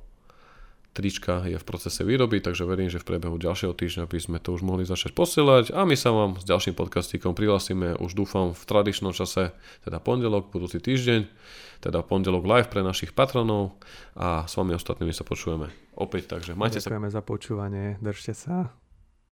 trička 0.99 1.47
je 1.47 1.55
v 1.55 1.63
procese 1.63 2.03
výroby, 2.03 2.43
takže 2.43 2.67
verím, 2.67 2.91
že 2.91 2.99
v 2.99 3.15
priebehu 3.15 3.39
ďalšieho 3.39 3.71
týždňa 3.71 4.11
by 4.11 4.19
sme 4.19 4.39
to 4.43 4.51
už 4.51 4.67
mohli 4.67 4.83
začať 4.83 5.15
posielať 5.15 5.71
a 5.71 5.87
my 5.87 5.95
sa 5.95 6.11
vám 6.11 6.35
s 6.35 6.45
ďalším 6.45 6.75
podcastíkom 6.75 7.39
prihlasíme 7.39 7.95
už 8.03 8.19
dúfam 8.19 8.51
v 8.51 8.63
tradičnom 8.67 9.15
čase, 9.15 9.55
teda 9.87 10.03
pondelok, 10.03 10.51
budúci 10.51 10.83
týždeň, 10.83 11.31
teda 11.79 12.03
pondelok 12.03 12.43
live 12.43 12.67
pre 12.67 12.83
našich 12.83 13.15
patronov 13.15 13.79
a 14.19 14.43
s 14.51 14.59
vami 14.59 14.75
ostatnými 14.75 15.15
sa 15.15 15.23
počujeme 15.23 15.71
opäť, 15.95 16.35
takže 16.35 16.59
majte 16.59 16.83
Ďakujeme 16.83 17.09
sa. 17.15 17.15
za 17.15 17.23
počúvanie, 17.23 17.87
držte 18.03 18.35
sa. 18.35 18.75